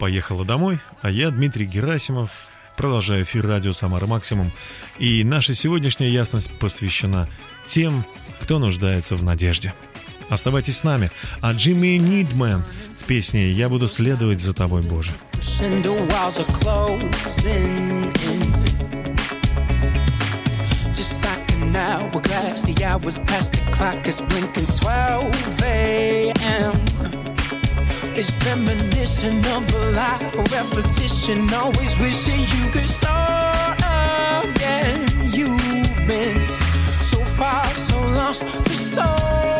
поехала 0.00 0.46
домой, 0.46 0.80
а 1.02 1.10
я, 1.10 1.30
Дмитрий 1.30 1.66
Герасимов, 1.66 2.30
продолжаю 2.76 3.22
эфир 3.24 3.46
радио 3.46 3.72
«Самара 3.72 4.06
Максимум». 4.06 4.50
И 4.98 5.22
наша 5.24 5.54
сегодняшняя 5.54 6.08
ясность 6.08 6.50
посвящена 6.58 7.28
тем, 7.66 8.06
кто 8.40 8.58
нуждается 8.58 9.14
в 9.14 9.22
надежде. 9.22 9.74
Оставайтесь 10.30 10.78
с 10.78 10.84
нами. 10.84 11.10
А 11.42 11.52
Джимми 11.52 11.98
Нидман 11.98 12.64
с 12.96 13.02
песней 13.02 13.52
«Я 13.52 13.68
буду 13.68 13.88
следовать 13.88 14.40
за 14.40 14.54
тобой, 14.54 14.82
Боже». 14.82 15.12
Just 20.92 21.24
like 21.24 21.50
an 21.52 21.72
the 21.72 22.84
hours 22.84 23.18
past 23.26 23.52
the 23.54 23.60
clock 23.72 24.06
is 24.06 24.20
blinking 24.20 24.66
12 24.80 25.62
a.m. 25.62 27.19
It's 28.12 28.32
reminiscent 28.44 29.46
of 29.46 29.74
a 29.74 29.90
life 29.92 30.38
of 30.38 30.52
repetition, 30.52 31.52
always 31.54 31.98
wishing 31.98 32.40
you 32.40 32.70
could 32.70 32.90
start 32.98 33.78
again. 33.78 35.32
You've 35.32 36.06
been 36.06 36.48
so 37.10 37.18
far, 37.24 37.64
so 37.66 38.00
lost 38.00 38.44
for 38.44 38.70
so 38.70 39.59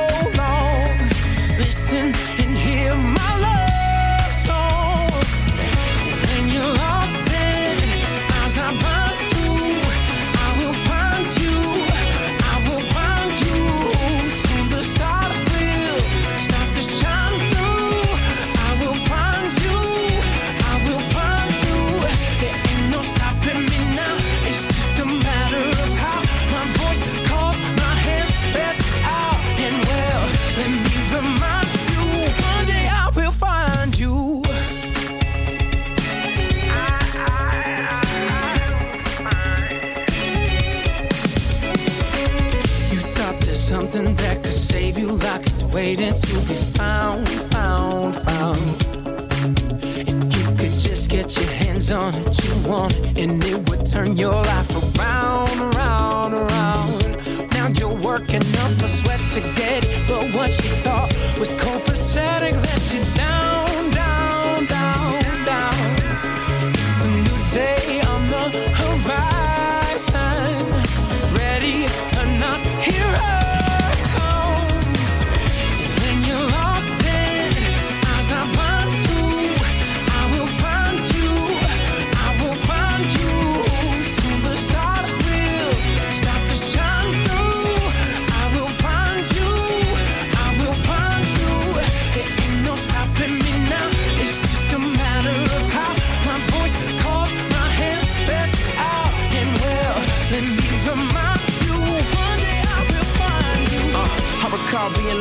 something 43.71 44.17
that 44.17 44.37
could 44.39 44.47
save 44.47 44.99
you, 44.99 45.07
like 45.07 45.47
it's 45.47 45.63
waiting 45.63 46.13
to 46.13 46.35
be 46.49 46.59
found, 46.77 47.29
found, 47.55 48.17
found. 48.17 48.59
If 49.97 50.09
you 50.09 50.45
could 50.59 50.77
just 50.89 51.09
get 51.09 51.37
your 51.39 51.53
hands 51.63 51.93
on 51.93 52.13
it, 52.17 52.45
you 52.45 52.69
want 52.69 52.93
and 53.17 53.45
it 53.45 53.71
would 53.71 53.87
turn 53.87 54.17
your 54.17 54.43
life 54.43 54.99
around, 54.99 55.57
around, 55.61 56.33
around. 56.35 57.01
Now 57.53 57.69
you're 57.79 57.99
working 58.03 58.43
up 58.65 58.73
a 58.83 58.89
sweat 58.89 59.21
to 59.35 59.41
get 59.55 59.85
it, 59.85 60.09
but 60.09 60.25
what 60.35 60.51
you 60.51 60.71
thought 60.83 61.15
was 61.39 61.55
copacetic 61.55 62.55
let 62.67 62.83
you 62.93 63.03
down, 63.15 63.60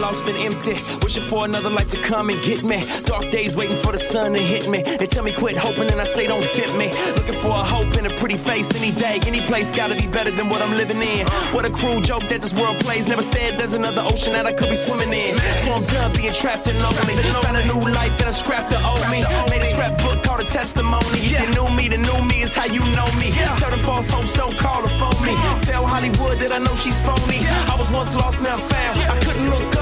lost 0.10 0.28
and 0.28 0.38
empty, 0.38 0.74
wishing 1.04 1.28
for 1.30 1.46
another 1.46 1.70
life 1.70 1.88
to 1.88 2.02
come 2.02 2.32
and 2.32 2.42
get 2.42 2.64
me. 2.64 2.82
Dark 3.06 3.30
days 3.30 3.56
waiting 3.56 3.78
for 3.78 3.92
the 3.92 3.98
sun 3.98 4.34
to 4.34 4.40
hit 4.40 4.68
me. 4.68 4.82
They 4.82 5.06
tell 5.06 5.24
me 5.24 5.32
quit 5.32 5.56
hoping, 5.56 5.86
and 5.94 6.02
I 6.02 6.04
say 6.04 6.26
don't 6.26 6.50
tempt 6.50 6.76
me. 6.82 6.90
Looking 7.18 7.38
for 7.38 7.54
a 7.54 7.66
hope 7.76 7.94
in 7.96 8.06
a 8.10 8.14
pretty 8.18 8.38
face 8.38 8.74
any 8.74 8.92
day, 8.92 9.20
any 9.28 9.42
place 9.42 9.70
gotta 9.72 9.96
be 9.96 10.08
better 10.08 10.32
than 10.32 10.50
what 10.50 10.64
I'm 10.64 10.74
living 10.74 10.98
in. 10.98 11.28
What 11.54 11.66
a 11.70 11.70
cruel 11.70 12.02
joke 12.02 12.26
that 12.30 12.42
this 12.42 12.56
world 12.56 12.80
plays. 12.80 13.08
Never 13.08 13.22
said 13.22 13.60
there's 13.60 13.76
another 13.76 14.02
ocean 14.02 14.34
that 14.34 14.48
I 14.48 14.54
could 14.54 14.70
be 14.70 14.80
swimming 14.86 15.14
in. 15.14 15.38
So 15.62 15.74
I'm 15.78 15.86
done 15.94 16.12
being 16.18 16.34
trapped 16.34 16.68
and 16.68 16.78
lonely. 16.82 17.14
Found 17.46 17.58
a 17.58 17.66
new 17.70 17.82
life 17.94 18.18
and 18.20 18.28
I 18.28 18.34
scrap 18.34 18.66
the 18.74 18.82
old 18.82 19.06
me. 19.14 19.22
Made 19.54 19.62
a 19.62 19.70
scrapbook 19.70 20.24
called 20.24 20.42
a 20.42 20.46
testimony. 20.46 21.22
If 21.22 21.38
you 21.38 21.50
knew 21.54 21.70
me, 21.70 21.86
the 21.88 22.02
new 22.02 22.20
me 22.26 22.42
is 22.42 22.56
how 22.58 22.66
you 22.66 22.82
know 22.98 23.10
me. 23.22 23.30
Tell 23.62 23.70
the 23.70 23.82
false 23.86 24.10
hopes 24.10 24.34
don't 24.34 24.58
call 24.58 24.82
or 24.82 24.94
phone 24.98 25.22
me. 25.22 25.38
Tell 25.62 25.86
Hollywood 25.86 26.40
that 26.42 26.52
I 26.52 26.60
know 26.66 26.76
she's 26.76 27.00
phony. 27.06 27.46
I 27.70 27.76
was 27.78 27.92
once 27.92 28.16
lost, 28.16 28.42
now 28.42 28.58
found. 28.58 28.98
I 29.06 29.16
couldn't 29.22 29.50
look 29.54 29.70
up, 29.78 29.79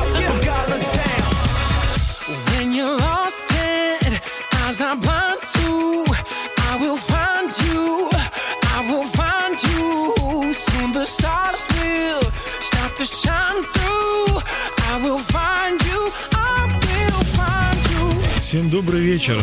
Всем 18.41 18.69
добрый 18.69 18.99
вечер. 18.99 19.41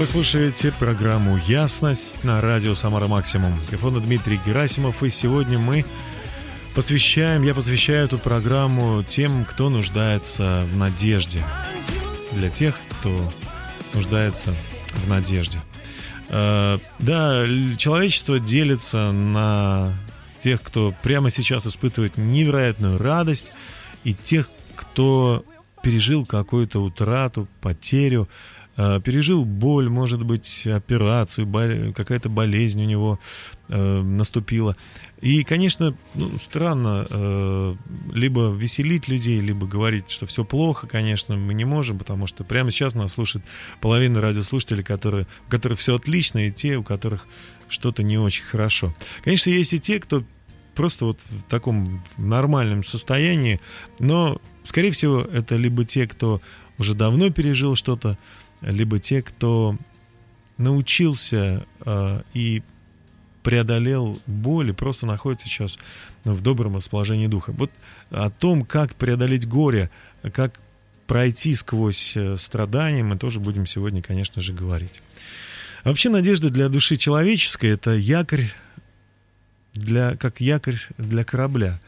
Вы 0.00 0.06
слушаете 0.06 0.72
программу 0.72 1.36
«Ясность» 1.46 2.24
на 2.24 2.40
радио 2.40 2.74
«Самара 2.74 3.06
Максимум». 3.06 3.56
Телефон 3.68 4.00
Дмитрий 4.00 4.40
Герасимов, 4.44 5.04
и 5.04 5.10
сегодня 5.10 5.60
мы 5.60 5.84
посвящаем, 6.74 7.44
я 7.44 7.54
посвящаю 7.54 8.06
эту 8.06 8.18
программу 8.18 9.04
тем, 9.04 9.44
кто 9.44 9.68
нуждается 9.68 10.66
в 10.72 10.76
надежде. 10.76 11.44
Для 12.32 12.50
тех, 12.50 12.74
кто 12.98 13.32
нуждается 13.94 14.54
в 15.04 15.08
надежде. 15.08 15.60
Э, 16.28 16.78
Да, 16.98 17.46
человечество 17.78 18.40
делится 18.40 19.12
на 19.12 19.94
тех, 20.40 20.62
кто 20.62 20.94
прямо 21.02 21.30
сейчас 21.30 21.66
испытывает 21.66 22.18
невероятную 22.18 22.98
радость, 22.98 23.52
и 24.04 24.12
тех, 24.12 24.48
кто 24.76 25.44
пережил 25.82 26.26
какую-то 26.26 26.80
утрату, 26.82 27.48
потерю, 27.60 28.28
э, 28.76 29.00
пережил 29.02 29.44
боль, 29.44 29.88
может 29.88 30.24
быть, 30.24 30.66
операцию, 30.66 31.46
какая-то 31.94 32.28
болезнь 32.28 32.82
у 32.82 32.86
него 32.86 33.18
э, 33.68 34.02
наступила. 34.02 34.76
И, 35.20 35.42
конечно, 35.44 35.96
ну, 36.14 36.30
странно 36.38 37.06
э, 37.08 37.76
либо 38.12 38.52
веселить 38.52 39.08
людей, 39.08 39.40
либо 39.40 39.66
говорить, 39.66 40.10
что 40.10 40.26
все 40.26 40.44
плохо, 40.44 40.86
конечно, 40.86 41.36
мы 41.36 41.54
не 41.54 41.64
можем, 41.64 41.98
потому 41.98 42.26
что 42.26 42.44
прямо 42.44 42.70
сейчас 42.70 42.94
нас 42.94 43.12
слушает 43.12 43.44
половина 43.80 44.20
радиослушателей, 44.20 44.82
которые, 44.82 45.26
у 45.46 45.50
которых 45.50 45.78
все 45.78 45.94
отлично, 45.94 46.46
и 46.46 46.52
те, 46.52 46.76
у 46.76 46.82
которых 46.82 47.26
что-то 47.68 48.02
не 48.02 48.18
очень 48.18 48.44
хорошо. 48.44 48.94
Конечно, 49.22 49.50
есть 49.50 49.72
и 49.72 49.80
те, 49.80 49.98
кто 49.98 50.24
просто 50.74 51.06
вот 51.06 51.20
в 51.28 51.42
таком 51.48 52.02
нормальном 52.16 52.82
состоянии, 52.82 53.60
но, 53.98 54.40
скорее 54.62 54.90
всего, 54.90 55.20
это 55.20 55.56
либо 55.56 55.84
те, 55.84 56.06
кто 56.06 56.40
уже 56.78 56.94
давно 56.94 57.30
пережил 57.30 57.76
что-то, 57.76 58.18
либо 58.60 58.98
те, 58.98 59.22
кто 59.22 59.76
научился 60.56 61.66
э, 61.84 62.22
и 62.32 62.62
преодолел 63.44 64.18
боль 64.26 64.70
и 64.70 64.72
просто 64.72 65.06
находится 65.06 65.46
сейчас 65.46 65.78
в 66.24 66.40
добром 66.40 66.76
расположении 66.76 67.28
духа. 67.28 67.52
Вот 67.52 67.70
о 68.10 68.30
том, 68.30 68.64
как 68.64 68.96
преодолеть 68.96 69.46
горе, 69.46 69.90
как 70.32 70.58
пройти 71.06 71.54
сквозь 71.54 72.16
э, 72.16 72.36
страдания, 72.38 73.04
мы 73.04 73.18
тоже 73.18 73.38
будем 73.38 73.66
сегодня, 73.66 74.02
конечно 74.02 74.40
же, 74.40 74.54
говорить. 74.54 75.02
Вообще 75.84 76.08
надежда 76.08 76.48
для 76.48 76.70
души 76.70 76.96
человеческой– 76.96 77.70
это 77.72 77.90
якорь, 77.90 78.50
для, 79.74 80.16
как 80.16 80.40
якорь 80.40 80.80
для 80.96 81.24
корабля. 81.24 81.78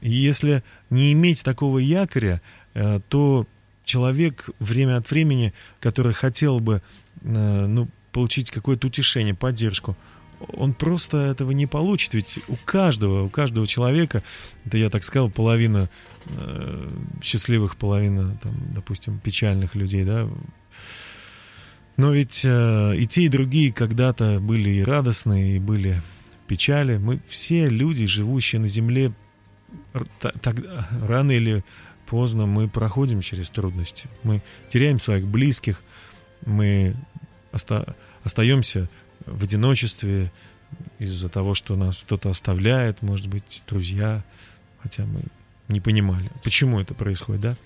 И 0.00 0.10
если 0.10 0.64
не 0.88 1.12
иметь 1.12 1.44
такого 1.44 1.78
якоря, 1.78 2.40
э, 2.72 3.00
то 3.10 3.46
человек 3.84 4.48
время 4.58 4.96
от 4.96 5.10
времени, 5.10 5.52
который 5.78 6.14
хотел 6.14 6.60
бы 6.60 6.80
э, 7.20 7.66
ну, 7.66 7.88
получить 8.12 8.50
какое-то 8.50 8.86
утешение, 8.86 9.34
поддержку, 9.34 9.94
он 10.48 10.74
просто 10.74 11.18
этого 11.18 11.52
не 11.52 11.66
получит. 11.66 12.14
Ведь 12.14 12.38
у 12.48 12.56
каждого, 12.64 13.24
у 13.24 13.28
каждого 13.28 13.66
человека, 13.66 14.22
это 14.64 14.78
я 14.78 14.90
так 14.90 15.04
сказал, 15.04 15.30
половина 15.30 15.88
э, 16.26 16.88
счастливых, 17.22 17.76
половина, 17.76 18.36
там, 18.42 18.54
допустим, 18.74 19.18
печальных 19.18 19.74
людей, 19.74 20.04
да. 20.04 20.28
Но 21.96 22.12
ведь 22.12 22.42
э, 22.44 22.96
и 22.96 23.06
те, 23.06 23.22
и 23.22 23.28
другие 23.28 23.72
когда-то 23.72 24.40
были 24.40 24.70
и 24.70 24.82
радостные, 24.82 25.56
и 25.56 25.58
были 25.58 26.02
печали. 26.46 26.98
Мы 26.98 27.20
все 27.28 27.68
люди, 27.68 28.06
живущие 28.06 28.60
на 28.60 28.68
земле, 28.68 29.12
так, 30.20 30.56
рано 31.02 31.32
или 31.32 31.64
поздно 32.06 32.46
мы 32.46 32.68
проходим 32.68 33.20
через 33.20 33.48
трудности. 33.48 34.08
Мы 34.22 34.42
теряем 34.68 34.98
своих 34.98 35.26
близких, 35.26 35.82
мы 36.44 36.94
оста 37.52 37.96
остаемся 38.22 38.88
в 39.26 39.42
одиночестве 39.42 40.30
из-за 40.98 41.28
того, 41.28 41.54
что 41.54 41.76
нас 41.76 42.02
кто-то 42.02 42.30
оставляет, 42.30 43.02
может 43.02 43.28
быть, 43.28 43.62
друзья, 43.68 44.24
хотя 44.82 45.04
мы 45.04 45.22
не 45.68 45.80
понимали, 45.80 46.30
почему 46.42 46.80
это 46.80 46.94
происходит, 46.94 47.40
да? 47.40 47.56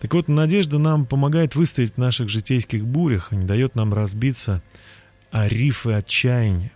Так 0.00 0.12
вот, 0.14 0.28
надежда 0.28 0.78
нам 0.78 1.06
помогает 1.06 1.54
выстоять 1.54 1.94
в 1.94 1.98
наших 1.98 2.28
житейских 2.28 2.84
бурях, 2.84 3.28
а 3.30 3.36
не 3.36 3.46
дает 3.46 3.74
нам 3.74 3.94
разбиться 3.94 4.62
о 5.30 5.48
рифы 5.48 5.92
отчаяния. 5.92 6.72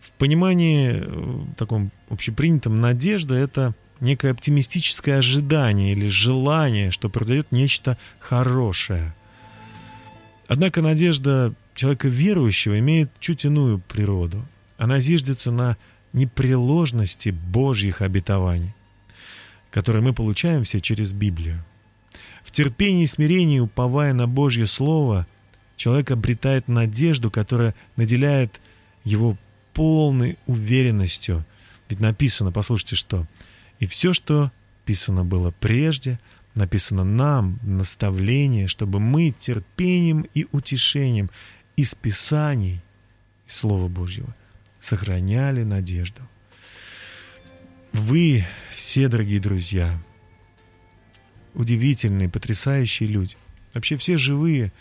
В 0.00 0.12
понимании 0.12 1.02
э, 1.04 1.44
таком 1.56 1.90
общепринятом 2.10 2.80
надежда— 2.80 3.34
это 3.36 3.74
некое 4.00 4.32
оптимистическое 4.32 5.18
ожидание 5.18 5.92
или 5.92 6.08
желание, 6.08 6.90
что 6.90 7.08
произойдет 7.08 7.50
нечто 7.50 7.96
хорошее. 8.20 9.14
Однако 10.46 10.82
надежда 10.82 11.52
человека 11.78 12.08
верующего 12.08 12.78
имеет 12.80 13.08
чуть 13.20 13.44
иную 13.44 13.78
природу. 13.78 14.44
Она 14.76 14.98
зиждется 14.98 15.52
на 15.52 15.76
непреложности 16.12 17.28
Божьих 17.28 18.02
обетований, 18.02 18.74
которые 19.70 20.02
мы 20.02 20.12
получаем 20.12 20.64
все 20.64 20.80
через 20.80 21.12
Библию. 21.12 21.64
В 22.42 22.50
терпении 22.50 23.04
и 23.04 23.06
смирении, 23.06 23.60
уповая 23.60 24.12
на 24.12 24.26
Божье 24.26 24.66
Слово, 24.66 25.26
человек 25.76 26.10
обретает 26.10 26.66
надежду, 26.66 27.30
которая 27.30 27.74
наделяет 27.94 28.60
его 29.04 29.36
полной 29.72 30.36
уверенностью. 30.46 31.44
Ведь 31.88 32.00
написано, 32.00 32.50
послушайте, 32.50 32.96
что 32.96 33.26
«И 33.78 33.86
все, 33.86 34.12
что 34.12 34.50
писано 34.84 35.24
было 35.24 35.52
прежде, 35.60 36.18
написано 36.56 37.04
нам, 37.04 37.60
наставление, 37.62 38.66
чтобы 38.66 38.98
мы 38.98 39.30
терпением 39.30 40.26
и 40.34 40.46
утешением 40.50 41.30
из 41.78 41.94
Писаний, 41.94 42.80
из 43.46 43.54
Слова 43.54 43.86
Божьего, 43.86 44.34
сохраняли 44.80 45.62
надежду. 45.62 46.20
Вы 47.92 48.44
все, 48.74 49.06
дорогие 49.06 49.38
друзья, 49.38 49.96
удивительные, 51.54 52.28
потрясающие 52.28 53.08
люди. 53.08 53.36
Вообще 53.74 53.96
все 53.96 54.18
живые 54.18 54.72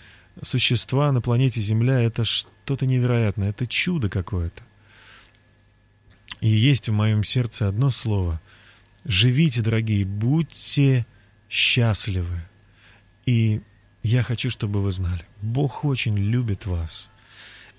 существа 0.41 1.11
на 1.11 1.21
планете 1.21 1.61
Земля— 1.61 2.01
это 2.01 2.25
что-то 2.25 2.87
невероятное, 2.87 3.51
это 3.51 3.67
чудо 3.67 4.09
какое-то. 4.09 4.63
И 6.41 6.47
есть 6.47 6.89
в 6.89 6.93
моем 6.93 7.23
сердце 7.23 7.67
одно 7.67 7.91
слово. 7.91 8.41
Живите, 9.05 9.61
дорогие, 9.61 10.03
будьте 10.03 11.05
счастливы. 11.47 12.41
И 13.27 13.61
я 14.07 14.23
хочу, 14.23 14.49
чтобы 14.49 14.81
вы 14.81 14.93
знали, 14.93 15.25
Бог 15.41 15.83
очень 15.83 16.17
любит 16.17 16.65
вас. 16.65 17.09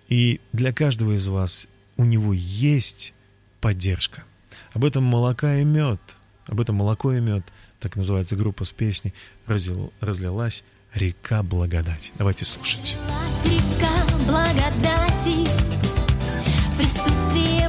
И 0.08 0.40
для 0.52 0.74
каждого 0.74 1.16
из 1.16 1.26
вас 1.26 1.68
у 1.96 2.04
Него 2.04 2.34
есть 2.34 3.14
поддержка. 3.60 4.24
Об 4.74 4.84
этом 4.84 5.04
молока 5.04 5.56
и 5.56 5.64
мед, 5.64 6.00
об 6.46 6.60
этом 6.60 6.76
молоко 6.76 7.14
и 7.14 7.20
мед, 7.20 7.44
так 7.80 7.96
называется 7.96 8.36
группа 8.36 8.66
с 8.66 8.72
песней, 8.72 9.14
разлилась 9.46 10.64
река 10.92 11.42
благодати. 11.42 12.12
Давайте 12.18 12.44
слушать. 12.44 12.96
Река 13.44 14.06
благодати, 14.26 15.48
присутствие 16.76 17.67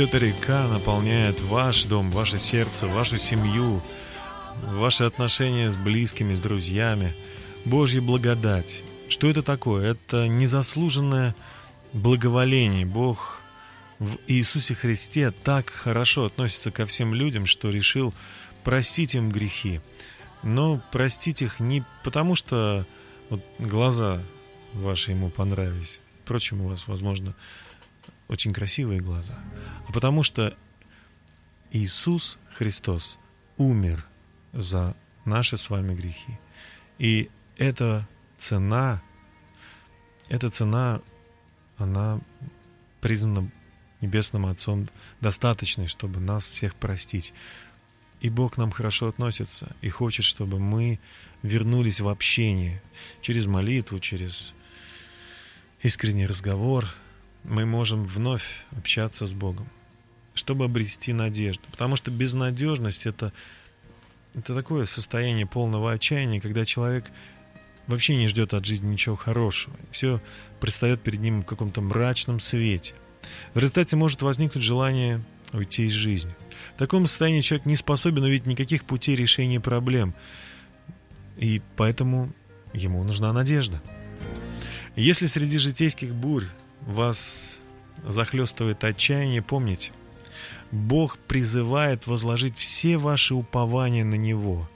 пусть 0.00 0.14
эта 0.14 0.24
река 0.24 0.66
наполняет 0.68 1.38
ваш 1.42 1.84
дом, 1.84 2.10
ваше 2.10 2.38
сердце, 2.38 2.86
вашу 2.86 3.18
семью, 3.18 3.82
ваши 4.68 5.04
отношения 5.04 5.70
с 5.70 5.76
близкими, 5.76 6.34
с 6.34 6.40
друзьями. 6.40 7.14
Божья 7.66 8.00
благодать. 8.00 8.82
Что 9.10 9.28
это 9.28 9.42
такое? 9.42 9.92
Это 9.92 10.26
незаслуженное 10.26 11.34
благоволение. 11.92 12.86
Бог 12.86 13.40
в 13.98 14.16
Иисусе 14.26 14.74
Христе 14.74 15.32
так 15.32 15.68
хорошо 15.68 16.24
относится 16.24 16.70
ко 16.70 16.86
всем 16.86 17.12
людям, 17.12 17.44
что 17.44 17.68
решил 17.68 18.14
простить 18.64 19.14
им 19.14 19.30
грехи. 19.30 19.80
Но 20.42 20.80
простить 20.92 21.42
их 21.42 21.60
не 21.60 21.84
потому, 22.04 22.36
что 22.36 22.86
вот 23.28 23.44
глаза 23.58 24.22
ваши 24.72 25.10
ему 25.10 25.28
понравились. 25.28 26.00
Впрочем, 26.24 26.62
у 26.62 26.68
вас, 26.68 26.86
возможно, 26.86 27.34
очень 28.30 28.52
красивые 28.52 29.00
глаза. 29.00 29.34
А 29.88 29.92
потому 29.92 30.22
что 30.22 30.56
Иисус 31.72 32.38
Христос 32.54 33.18
умер 33.56 34.06
за 34.52 34.96
наши 35.24 35.56
с 35.56 35.68
вами 35.68 35.94
грехи. 35.94 36.38
И 36.98 37.28
эта 37.56 38.08
цена, 38.38 39.02
эта 40.28 40.48
цена, 40.48 41.02
она 41.76 42.20
признана 43.00 43.50
Небесным 44.00 44.46
Отцом 44.46 44.88
достаточной, 45.20 45.88
чтобы 45.88 46.20
нас 46.20 46.48
всех 46.48 46.76
простить. 46.76 47.34
И 48.20 48.30
Бог 48.30 48.56
нам 48.56 48.70
хорошо 48.70 49.08
относится 49.08 49.74
и 49.80 49.88
хочет, 49.88 50.24
чтобы 50.24 50.60
мы 50.60 51.00
вернулись 51.42 52.00
в 52.00 52.08
общение 52.08 52.80
через 53.22 53.46
молитву, 53.46 53.98
через 53.98 54.54
искренний 55.82 56.26
разговор. 56.26 56.88
Мы 57.44 57.64
можем 57.64 58.04
вновь 58.04 58.64
общаться 58.76 59.26
с 59.26 59.34
Богом, 59.34 59.68
чтобы 60.34 60.64
обрести 60.64 61.12
надежду. 61.12 61.62
Потому 61.70 61.96
что 61.96 62.10
безнадежность 62.10 63.06
это, 63.06 63.32
это 64.34 64.54
такое 64.54 64.84
состояние 64.84 65.46
полного 65.46 65.92
отчаяния, 65.92 66.40
когда 66.40 66.64
человек 66.64 67.10
вообще 67.86 68.16
не 68.16 68.28
ждет 68.28 68.54
от 68.54 68.64
жизни 68.64 68.88
ничего 68.92 69.16
хорошего. 69.16 69.76
Все 69.90 70.22
предстает 70.60 71.02
перед 71.02 71.20
ним 71.20 71.42
в 71.42 71.46
каком-то 71.46 71.80
мрачном 71.80 72.40
свете. 72.40 72.94
В 73.54 73.58
результате 73.58 73.96
может 73.96 74.22
возникнуть 74.22 74.64
желание 74.64 75.22
уйти 75.52 75.86
из 75.86 75.92
жизни. 75.92 76.34
В 76.74 76.78
таком 76.78 77.06
состоянии 77.06 77.40
человек 77.40 77.66
не 77.66 77.76
способен 77.76 78.22
увидеть 78.22 78.46
никаких 78.46 78.84
путей 78.84 79.16
решения 79.16 79.60
проблем. 79.60 80.14
И 81.36 81.60
поэтому 81.76 82.32
ему 82.72 83.02
нужна 83.02 83.32
надежда. 83.32 83.82
Если 84.96 85.26
среди 85.26 85.58
житейских 85.58 86.14
бурь 86.14 86.46
вас 86.86 87.60
захлестывает 88.04 88.82
отчаяние, 88.84 89.42
помните, 89.42 89.92
Бог 90.70 91.18
призывает 91.18 92.06
возложить 92.06 92.56
все 92.56 92.96
ваши 92.96 93.34
упования 93.34 94.04
на 94.04 94.14
Него. 94.14 94.68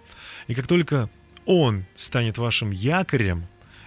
И 0.47 0.55
как 0.55 0.67
только 0.67 1.09
Он 1.47 1.85
станет 1.95 2.39
вашим 2.39 2.71
якорем, 2.71 3.47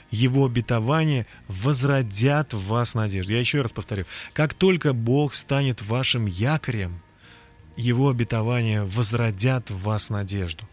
Его 0.10 0.46
обетования 0.46 1.28
возродят 1.48 2.54
в 2.54 2.68
вас 2.68 2.96
надежду. 2.96 3.34
Я 3.34 3.40
еще 3.40 3.62
раз 3.62 3.72
повторю. 3.72 4.06
Как 4.34 4.54
только 4.54 4.94
Бог 4.94 5.36
станет 5.36 5.82
вашим 5.82 6.26
якорем, 6.26 7.02
Его 7.76 8.10
обетования 8.10 8.84
возродят 8.84 9.70
в 9.70 9.82
вас 9.82 10.10
надежду. 10.10 10.68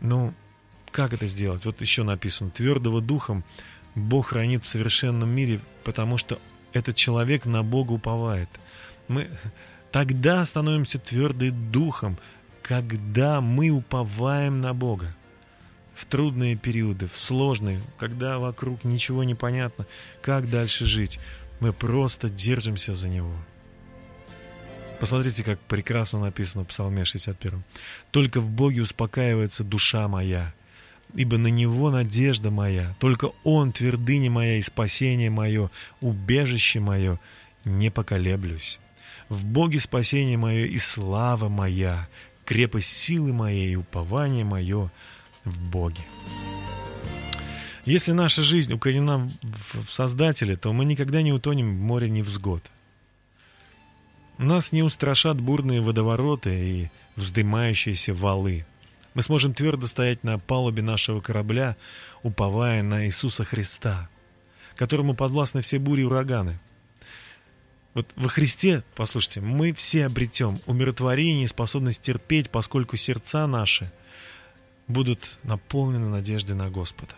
Ну, 0.00 0.32
как 0.90 1.12
это 1.12 1.26
сделать? 1.26 1.64
Вот 1.64 1.80
еще 1.80 2.02
написано, 2.02 2.50
твердого 2.50 3.00
духом 3.00 3.44
Бог 3.98 4.28
хранит 4.28 4.64
в 4.64 4.68
совершенном 4.68 5.28
мире, 5.30 5.60
потому 5.84 6.18
что 6.18 6.38
этот 6.72 6.96
человек 6.96 7.46
на 7.46 7.62
Бога 7.62 7.92
уповает. 7.92 8.48
Мы 9.08 9.28
тогда 9.90 10.44
становимся 10.44 10.98
твердым 10.98 11.70
духом, 11.72 12.18
когда 12.62 13.40
мы 13.40 13.70
уповаем 13.70 14.58
на 14.58 14.74
Бога. 14.74 15.14
В 15.94 16.04
трудные 16.04 16.54
периоды, 16.54 17.08
в 17.12 17.18
сложные, 17.18 17.82
когда 17.98 18.38
вокруг 18.38 18.84
ничего 18.84 19.24
не 19.24 19.34
понятно, 19.34 19.86
как 20.22 20.48
дальше 20.48 20.86
жить, 20.86 21.18
мы 21.58 21.72
просто 21.72 22.28
держимся 22.28 22.94
за 22.94 23.08
Него. 23.08 23.34
Посмотрите, 25.00 25.44
как 25.44 25.60
прекрасно 25.60 26.20
написано 26.20 26.64
в 26.64 26.68
Псалме 26.68 27.04
61. 27.04 27.62
«Только 28.10 28.40
в 28.40 28.50
Боге 28.50 28.82
успокаивается 28.82 29.64
душа 29.64 30.08
моя, 30.08 30.52
ибо 31.14 31.38
на 31.38 31.48
Него 31.48 31.90
надежда 31.90 32.50
моя, 32.50 32.94
только 32.98 33.30
Он 33.44 33.72
твердыня 33.72 34.30
моя 34.30 34.56
и 34.56 34.62
спасение 34.62 35.30
мое, 35.30 35.70
убежище 36.00 36.80
мое, 36.80 37.20
не 37.64 37.90
поколеблюсь. 37.90 38.78
В 39.28 39.44
Боге 39.44 39.80
спасение 39.80 40.38
мое 40.38 40.66
и 40.66 40.78
слава 40.78 41.48
моя, 41.48 42.08
крепость 42.44 42.88
силы 42.88 43.32
моей 43.32 43.72
и 43.72 43.76
упование 43.76 44.44
мое 44.44 44.90
в 45.44 45.60
Боге». 45.60 46.02
Если 47.88 48.12
наша 48.12 48.42
жизнь 48.42 48.70
укорена 48.74 49.30
в 49.40 49.90
Создателе, 49.90 50.56
то 50.56 50.74
мы 50.74 50.84
никогда 50.84 51.22
не 51.22 51.32
утонем 51.32 51.74
в 51.74 51.80
море 51.80 52.10
невзгод. 52.10 52.62
Нас 54.36 54.72
не 54.72 54.82
устрашат 54.82 55.40
бурные 55.40 55.80
водовороты 55.80 56.50
и 56.50 56.90
вздымающиеся 57.16 58.12
валы. 58.12 58.66
Мы 59.14 59.22
сможем 59.22 59.54
твердо 59.54 59.86
стоять 59.86 60.24
на 60.24 60.38
палубе 60.38 60.82
нашего 60.82 61.20
корабля, 61.20 61.76
уповая 62.22 62.82
на 62.82 63.06
Иисуса 63.06 63.44
Христа, 63.44 64.08
которому 64.76 65.14
подвластны 65.14 65.62
все 65.62 65.78
бури 65.78 66.02
и 66.02 66.04
ураганы. 66.04 66.60
Вот 67.94 68.06
во 68.16 68.28
Христе, 68.28 68.84
послушайте, 68.94 69.40
мы 69.40 69.72
все 69.72 70.06
обретем 70.06 70.60
умиротворение 70.66 71.44
и 71.44 71.48
способность 71.48 72.02
терпеть, 72.02 72.50
поскольку 72.50 72.96
сердца 72.96 73.46
наши 73.46 73.90
будут 74.86 75.38
наполнены 75.42 76.08
надеждой 76.08 76.54
на 76.54 76.70
Господа. 76.70 77.14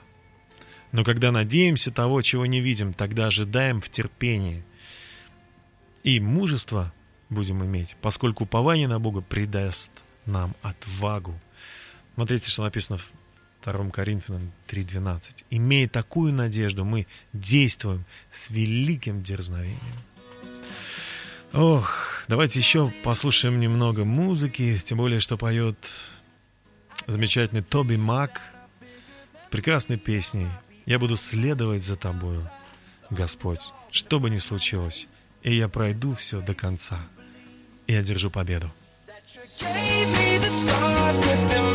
Но 0.92 1.04
когда 1.04 1.30
надеемся 1.30 1.90
того, 1.90 2.22
чего 2.22 2.46
не 2.46 2.60
видим, 2.60 2.92
тогда 2.92 3.26
ожидаем 3.26 3.80
в 3.80 3.88
терпении. 3.88 4.64
И 6.02 6.18
мужество 6.18 6.92
будем 7.28 7.64
иметь, 7.64 7.96
поскольку 8.00 8.44
упование 8.44 8.88
на 8.88 8.98
Бога 8.98 9.20
придаст 9.20 9.92
нам 10.26 10.56
отвагу. 10.62 11.38
Смотрите, 12.20 12.50
что 12.50 12.64
написано 12.64 12.98
в 12.98 13.10
2 13.64 13.88
Коринфянам 13.92 14.52
3.12. 14.68 15.46
Имея 15.48 15.88
такую 15.88 16.34
надежду, 16.34 16.84
мы 16.84 17.06
действуем 17.32 18.04
с 18.30 18.50
великим 18.50 19.22
дерзновением. 19.22 19.80
Ох, 21.54 22.22
давайте 22.28 22.58
еще 22.58 22.92
послушаем 23.04 23.58
немного 23.58 24.04
музыки, 24.04 24.78
тем 24.84 24.98
более, 24.98 25.18
что 25.18 25.38
поет 25.38 25.78
замечательный 27.06 27.62
Тоби 27.62 27.96
Мак 27.96 28.42
прекрасной 29.48 29.96
песней 29.96 30.48
«Я 30.84 30.98
буду 30.98 31.16
следовать 31.16 31.84
за 31.84 31.96
тобою, 31.96 32.42
Господь, 33.08 33.72
что 33.90 34.20
бы 34.20 34.28
ни 34.28 34.36
случилось, 34.36 35.08
и 35.42 35.56
я 35.56 35.68
пройду 35.68 36.14
все 36.14 36.42
до 36.42 36.52
конца, 36.52 37.00
и 37.86 37.94
одержу 37.94 38.30
победу». 38.30 38.70
Gave 39.58 40.08
me 40.18 40.38
the 40.38 40.50
stars, 40.50 41.69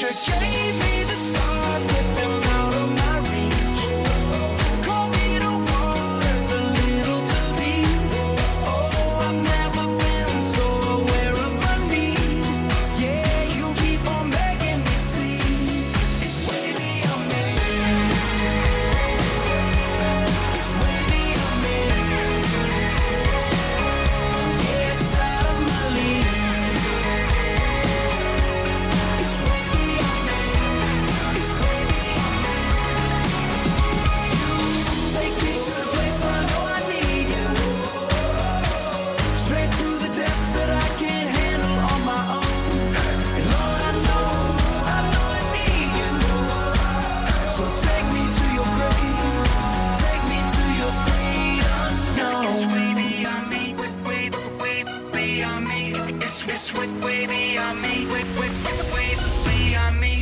you 0.00 0.10
gave 0.10 0.78
me 0.78 0.87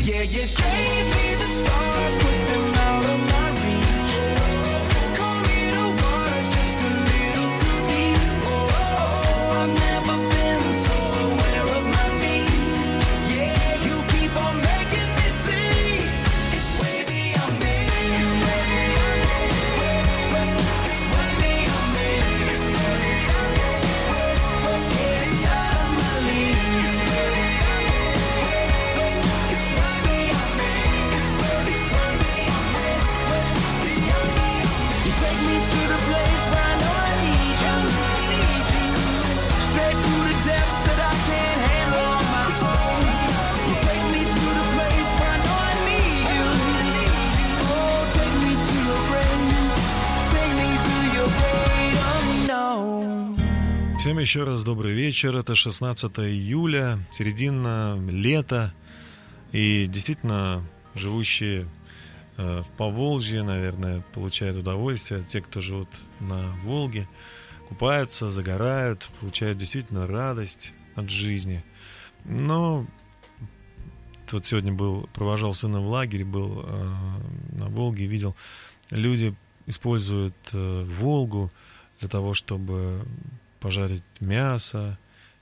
Yeah, 0.07 0.23
you 0.23 0.47
gave 0.47 1.11
me 1.11 1.16
еще 54.27 54.43
раз 54.43 54.65
добрый 54.65 54.93
вечер. 54.93 55.37
Это 55.37 55.55
16 55.55 56.19
июля, 56.19 56.99
середина 57.13 57.97
лета. 58.09 58.75
И 59.53 59.87
действительно, 59.87 60.65
живущие 60.97 61.69
э, 62.37 62.63
в 62.63 62.69
Поволжье, 62.77 63.45
наверное, 63.45 64.03
получают 64.15 64.57
удовольствие. 64.57 65.23
Те, 65.23 65.43
кто 65.43 65.61
живут 65.61 65.89
на 66.19 66.57
Волге, 66.65 67.09
купаются, 67.69 68.29
загорают, 68.33 69.09
получают 69.21 69.59
действительно 69.59 70.09
радость 70.09 70.73
от 70.97 71.09
жизни. 71.09 71.65
Но 72.25 72.85
вот 74.33 74.45
сегодня 74.45 74.73
был, 74.73 75.09
провожал 75.15 75.55
сына 75.55 75.81
в 75.81 75.87
лагерь, 75.87 76.25
был 76.25 76.65
э, 76.67 76.95
на 77.53 77.69
Волге, 77.69 78.07
видел, 78.07 78.35
люди 78.91 79.37
используют 79.67 80.35
э, 80.53 80.83
Волгу 80.83 81.53
для 82.01 82.09
того, 82.09 82.35
чтобы 82.35 83.07
пожарить 83.67 84.05
мясо, 84.21 84.97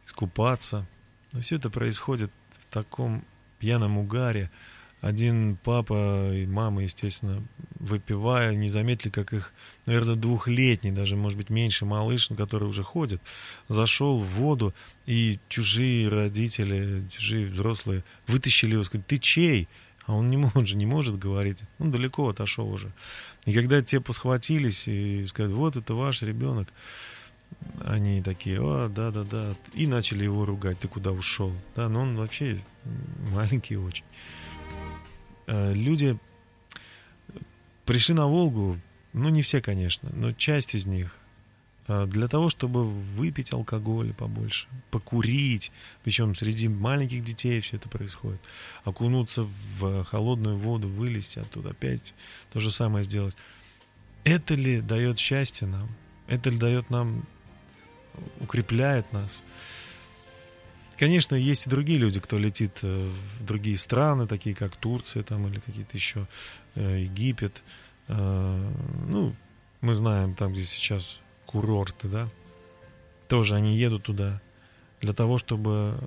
искупаться. 0.07 0.87
Но 1.33 1.43
все 1.43 1.57
это 1.57 1.69
происходит 1.69 2.31
в 2.59 2.73
таком 2.73 3.23
пьяном 3.59 3.99
угаре. 3.99 4.51
Один 5.03 5.59
папа 5.63 6.33
и 6.33 6.47
мама, 6.47 6.85
естественно, 6.85 7.47
выпивая, 7.79 8.55
не 8.55 8.71
заметили, 8.71 9.11
как 9.11 9.35
их, 9.35 9.53
наверное, 9.85 10.15
двухлетний, 10.15 10.91
даже, 10.91 11.17
может 11.17 11.37
быть, 11.37 11.51
меньше 11.51 11.85
малыш, 11.85 12.31
ну, 12.31 12.37
который 12.37 12.67
уже 12.67 12.83
ходит, 12.83 13.21
зашел 13.69 14.19
в 14.19 14.25
воду, 14.25 14.73
и 15.05 15.39
чужие 15.51 16.09
родители, 16.09 17.07
чужие 17.11 17.49
взрослые 17.49 18.05
вытащили 18.27 18.73
его, 18.73 18.85
сказали, 18.85 19.05
ты 19.07 19.19
чей? 19.19 19.69
А 20.07 20.15
он 20.15 20.31
не 20.31 20.37
может 20.55 20.67
же, 20.67 20.77
не 20.77 20.87
может 20.87 21.19
говорить. 21.19 21.65
Он 21.79 21.91
далеко 21.91 22.31
отошел 22.31 22.73
уже. 22.73 22.91
И 23.45 23.53
когда 23.53 23.83
те 23.83 24.01
подхватились 24.01 24.89
и 24.89 25.27
сказали, 25.27 25.53
вот 25.53 25.77
это 25.77 25.93
ваш 25.93 26.23
ребенок, 26.23 26.69
они 27.85 28.23
такие, 28.23 28.61
о, 28.61 28.89
да-да-да, 28.89 29.55
и 29.75 29.87
начали 29.87 30.25
его 30.25 30.45
ругать, 30.45 30.79
ты 30.79 30.89
куда 30.89 31.13
ушел? 31.13 31.53
Да, 31.75 31.89
но 31.89 32.01
он 32.01 32.17
вообще 32.17 32.63
маленький 33.31 33.77
очень. 33.77 34.05
Э, 35.47 35.73
Люди 35.75 36.19
пришли 37.85 38.15
на 38.15 38.27
Волгу, 38.27 38.79
ну 39.13 39.29
не 39.29 39.43
все, 39.43 39.61
конечно, 39.61 40.11
но 40.15 40.33
часть 40.33 40.75
из 40.75 40.87
них, 40.87 41.15
э, 41.89 42.07
для 42.07 42.29
того, 42.29 42.49
чтобы 42.49 42.87
выпить 42.89 43.53
алкоголь 43.53 44.15
побольше, 44.15 44.67
покурить, 44.91 45.71
причем 46.03 46.35
среди 46.35 46.69
маленьких 46.69 47.23
детей 47.23 47.61
все 47.61 47.77
это 47.77 47.89
происходит, 47.89 48.41
окунуться 48.85 49.47
в 49.79 50.05
холодную 50.05 50.59
воду, 50.59 50.89
вылезти 50.89 51.39
оттуда, 51.39 51.71
опять 51.71 52.15
то 52.53 52.61
же 52.61 52.71
самое 52.71 53.05
сделать. 53.05 53.37
Это 54.25 54.55
ли 54.55 54.81
дает 54.81 55.19
счастье 55.19 55.67
нам? 55.67 55.89
Это 56.27 56.49
ли 56.49 56.57
дает 56.57 56.89
нам, 56.89 57.25
укрепляет 58.41 59.13
нас? 59.13 59.43
Конечно, 60.97 61.35
есть 61.35 61.67
и 61.67 61.71
другие 61.71 61.99
люди, 61.99 62.21
кто 62.21 62.39
летит 62.39 62.79
э, 62.83 63.11
в 63.39 63.45
другие 63.45 63.77
страны, 63.77 64.27
такие 64.27 64.55
как 64.55 64.77
Турция 64.77 65.23
там, 65.25 65.49
или 65.49 65.59
какие-то 65.59 65.97
еще 65.97 66.27
э, 66.77 67.01
Египет. 67.01 67.63
Э, 68.09 68.73
Ну, 69.09 69.35
мы 69.81 69.95
знаем, 69.95 70.35
там, 70.35 70.53
где 70.53 70.63
сейчас 70.63 71.21
курорты, 71.47 72.09
да, 72.09 72.29
тоже 73.29 73.57
они 73.57 73.77
едут 73.77 74.05
туда 74.05 74.41
для 75.01 75.13
того, 75.13 75.39
чтобы 75.39 75.99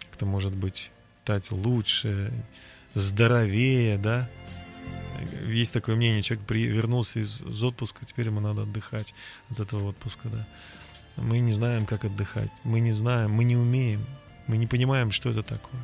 как-то, 0.00 0.24
может 0.24 0.54
быть, 0.54 0.90
стать 1.24 1.50
лучше, 1.50 2.32
здоровее, 2.94 3.98
да. 3.98 4.30
Есть 5.48 5.72
такое 5.72 5.96
мнение, 5.96 6.22
человек 6.22 6.46
при, 6.46 6.64
вернулся 6.64 7.20
из, 7.20 7.40
из 7.42 7.62
отпуска, 7.62 8.04
теперь 8.04 8.26
ему 8.26 8.40
надо 8.40 8.62
отдыхать 8.62 9.14
от 9.50 9.60
этого 9.60 9.90
отпуска, 9.90 10.28
да. 10.28 10.46
Мы 11.16 11.40
не 11.40 11.52
знаем, 11.52 11.84
как 11.84 12.04
отдыхать. 12.04 12.50
Мы 12.64 12.80
не 12.80 12.92
знаем, 12.92 13.32
мы 13.32 13.44
не 13.44 13.56
умеем. 13.56 14.04
Мы 14.46 14.56
не 14.56 14.66
понимаем, 14.66 15.10
что 15.10 15.30
это 15.30 15.42
такое. 15.42 15.80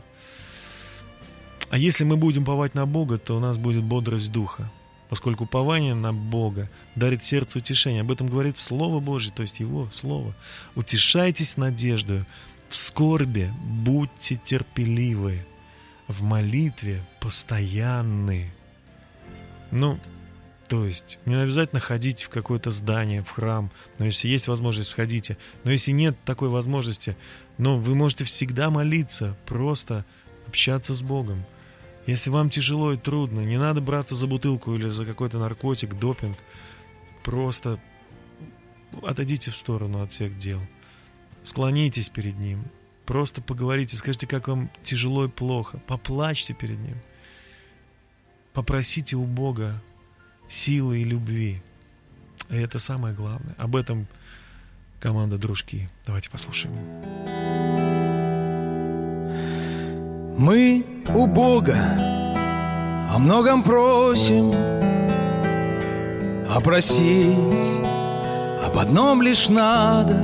А 1.70 1.78
если 1.78 2.04
мы 2.04 2.16
будем 2.16 2.44
повать 2.44 2.74
на 2.74 2.86
Бога, 2.86 3.18
то 3.18 3.36
у 3.36 3.40
нас 3.40 3.58
будет 3.58 3.82
бодрость 3.82 4.30
духа. 4.30 4.70
Поскольку 5.08 5.44
пование 5.44 5.94
на 5.94 6.12
Бога 6.12 6.70
дарит 6.94 7.24
сердцу 7.24 7.58
утешение. 7.58 8.02
Об 8.02 8.12
этом 8.12 8.28
говорит 8.28 8.58
Слово 8.58 9.00
Божье, 9.00 9.32
то 9.34 9.42
есть 9.42 9.60
Его 9.60 9.88
Слово. 9.92 10.34
Утешайтесь 10.76 11.56
надеждою. 11.56 12.26
В 12.68 12.76
скорби 12.76 13.52
будьте 13.60 14.36
терпеливы. 14.36 15.44
В 16.08 16.22
молитве 16.22 17.02
постоянны. 17.20 18.52
Ну, 19.74 19.98
то 20.68 20.86
есть 20.86 21.18
не 21.26 21.34
обязательно 21.34 21.80
ходить 21.80 22.22
в 22.22 22.28
какое-то 22.28 22.70
здание, 22.70 23.24
в 23.24 23.30
храм, 23.30 23.72
но 23.98 24.04
если 24.04 24.28
есть 24.28 24.46
возможность, 24.46 24.90
сходите. 24.90 25.36
Но 25.64 25.72
если 25.72 25.90
нет 25.90 26.16
такой 26.24 26.48
возможности, 26.48 27.16
но 27.58 27.76
вы 27.76 27.96
можете 27.96 28.22
всегда 28.22 28.70
молиться, 28.70 29.36
просто 29.46 30.04
общаться 30.46 30.94
с 30.94 31.02
Богом. 31.02 31.44
Если 32.06 32.30
вам 32.30 32.50
тяжело 32.50 32.92
и 32.92 32.96
трудно, 32.96 33.40
не 33.40 33.58
надо 33.58 33.80
браться 33.80 34.14
за 34.14 34.28
бутылку 34.28 34.76
или 34.76 34.88
за 34.88 35.04
какой-то 35.04 35.38
наркотик, 35.40 35.98
допинг. 35.98 36.38
Просто 37.24 37.80
отойдите 39.02 39.50
в 39.50 39.56
сторону 39.56 40.02
от 40.02 40.12
всех 40.12 40.36
дел. 40.36 40.60
Склонитесь 41.42 42.10
перед 42.10 42.38
Ним. 42.38 42.64
Просто 43.06 43.42
поговорите, 43.42 43.96
скажите, 43.96 44.28
как 44.28 44.46
вам 44.46 44.70
тяжело 44.84 45.24
и 45.24 45.28
плохо. 45.28 45.82
Поплачьте 45.88 46.54
перед 46.54 46.78
Ним. 46.78 46.96
Попросите 48.54 49.16
у 49.16 49.24
Бога 49.24 49.82
силы 50.48 51.00
и 51.00 51.04
любви. 51.04 51.60
И 52.50 52.56
это 52.56 52.78
самое 52.78 53.14
главное. 53.14 53.54
Об 53.58 53.74
этом 53.74 54.06
команда 55.00 55.38
«Дружки». 55.38 55.90
Давайте 56.06 56.30
послушаем. 56.30 56.74
Мы 60.38 60.86
у 61.08 61.26
Бога 61.26 61.76
о 63.10 63.18
многом 63.18 63.62
просим, 63.62 64.52
а 66.50 66.60
просить 66.60 67.82
об 68.64 68.78
одном 68.78 69.20
лишь 69.20 69.48
надо, 69.48 70.14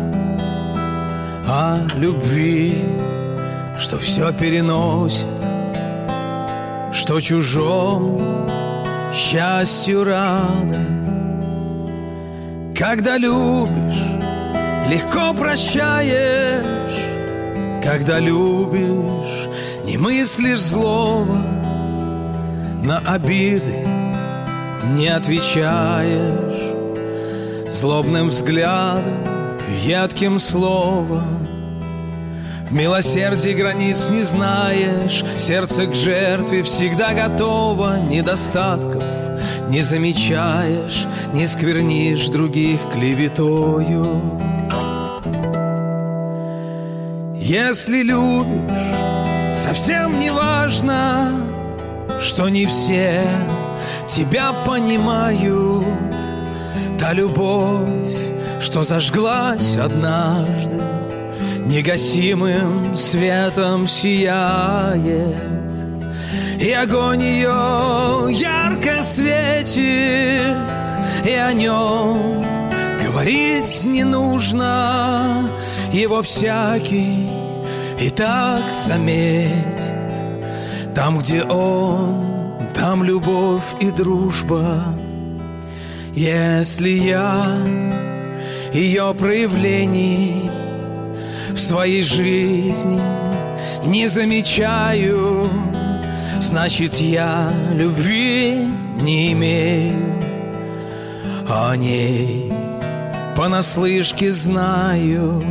о 1.49 1.87
любви, 1.97 2.85
что 3.79 3.99
все 3.99 4.33
переносит, 4.33 5.40
что 7.01 7.19
чужому 7.19 8.21
счастью 9.15 10.05
рада. 10.05 10.85
Когда 12.77 13.17
любишь, 13.17 14.05
легко 14.87 15.33
прощаешь, 15.33 16.63
когда 17.83 18.19
любишь, 18.19 19.49
не 19.87 19.97
мыслишь 19.97 20.61
злого, 20.61 21.43
на 22.85 22.99
обиды 22.99 23.87
не 24.95 25.09
отвечаешь. 25.09 26.61
Злобным 27.67 28.29
взглядом, 28.29 29.25
едким 29.85 30.39
словом 30.39 31.50
В 32.71 32.73
милосердии 32.73 33.51
границ 33.51 34.11
не 34.11 34.23
знаешь 34.23 35.25
Сердце 35.39 35.87
к 35.87 35.95
жертве 35.95 36.63
всегда 36.63 37.15
готово 37.15 37.99
Недостатков 37.99 39.03
не 39.71 39.83
замечаешь 39.83 41.07
Не 41.33 41.49
сквернишь 41.49 42.29
других 42.29 42.81
клеветою. 42.93 44.39
Если 47.37 48.03
любишь, 48.05 49.57
совсем 49.57 50.17
не 50.21 50.31
важно 50.31 51.33
Что 52.21 52.49
не 52.49 52.67
все 52.67 53.25
тебя 54.07 54.53
понимают 54.65 55.87
Та 57.01 57.15
любовь, 57.15 58.15
что 58.61 58.85
зажглась 58.85 59.75
однажды 59.75 60.70
Негасимым 61.71 62.97
светом 62.97 63.87
сияет 63.87 65.37
И 66.61 66.73
огонь 66.73 67.23
ее 67.23 68.27
ярко 68.33 69.05
светит 69.05 70.57
И 71.25 71.31
о 71.31 71.53
нем 71.53 72.45
говорить 73.07 73.85
не 73.85 74.03
нужно 74.03 75.49
Его 75.93 76.23
всякий 76.23 77.31
и 78.01 78.11
так 78.11 78.73
заметит 78.73 79.53
Там, 80.93 81.21
где 81.21 81.45
он, 81.45 82.27
там 82.75 83.05
любовь 83.05 83.77
и 83.79 83.91
дружба. 83.91 84.87
Если 86.15 86.89
я 86.89 87.59
ее 88.73 89.15
проявлений 89.17 90.51
В 91.55 91.59
своей 91.59 92.03
жизни 92.03 93.01
не 93.85 94.07
замечаю. 94.09 95.49
Значит, 96.41 96.97
я 96.97 97.53
любви 97.75 98.67
не 99.01 99.33
имею 99.33 99.93
О 101.49 101.75
ней 101.77 102.53
понаслышке 103.37 104.31
знаю. 104.33 105.43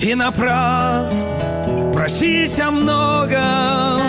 И 0.00 0.14
напрасно 0.14 1.90
просись 1.92 2.60
о 2.60 2.70
многом 2.70 4.02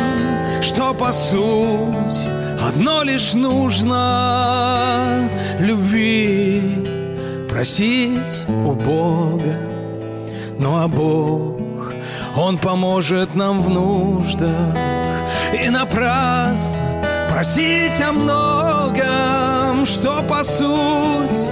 Что 0.62 0.94
по 0.94 1.12
суть 1.12 2.20
одно 2.68 3.04
лишь 3.04 3.34
нужно. 3.34 5.30
Любви 5.60 6.62
просить 7.50 8.46
у 8.48 8.74
Бога 8.74 9.75
Ну 10.60 10.78
а 10.78 10.88
Бог, 10.88 11.94
Он 12.38 12.58
поможет 12.58 13.36
нам 13.36 13.62
в 13.62 13.70
нуждах. 13.70 14.76
И 15.54 15.70
напрасно 15.70 17.04
просить 17.32 18.02
о 18.02 18.12
многом 18.12 19.86
Что 19.86 20.24
по 20.24 20.44
суть 20.44 21.52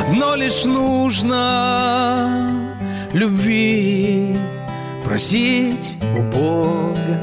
одно 0.00 0.34
лишь 0.34 0.64
нужно. 0.64 2.28
Любви 3.12 4.36
просить 5.04 5.96
у 6.16 6.22
Бога. 6.22 7.20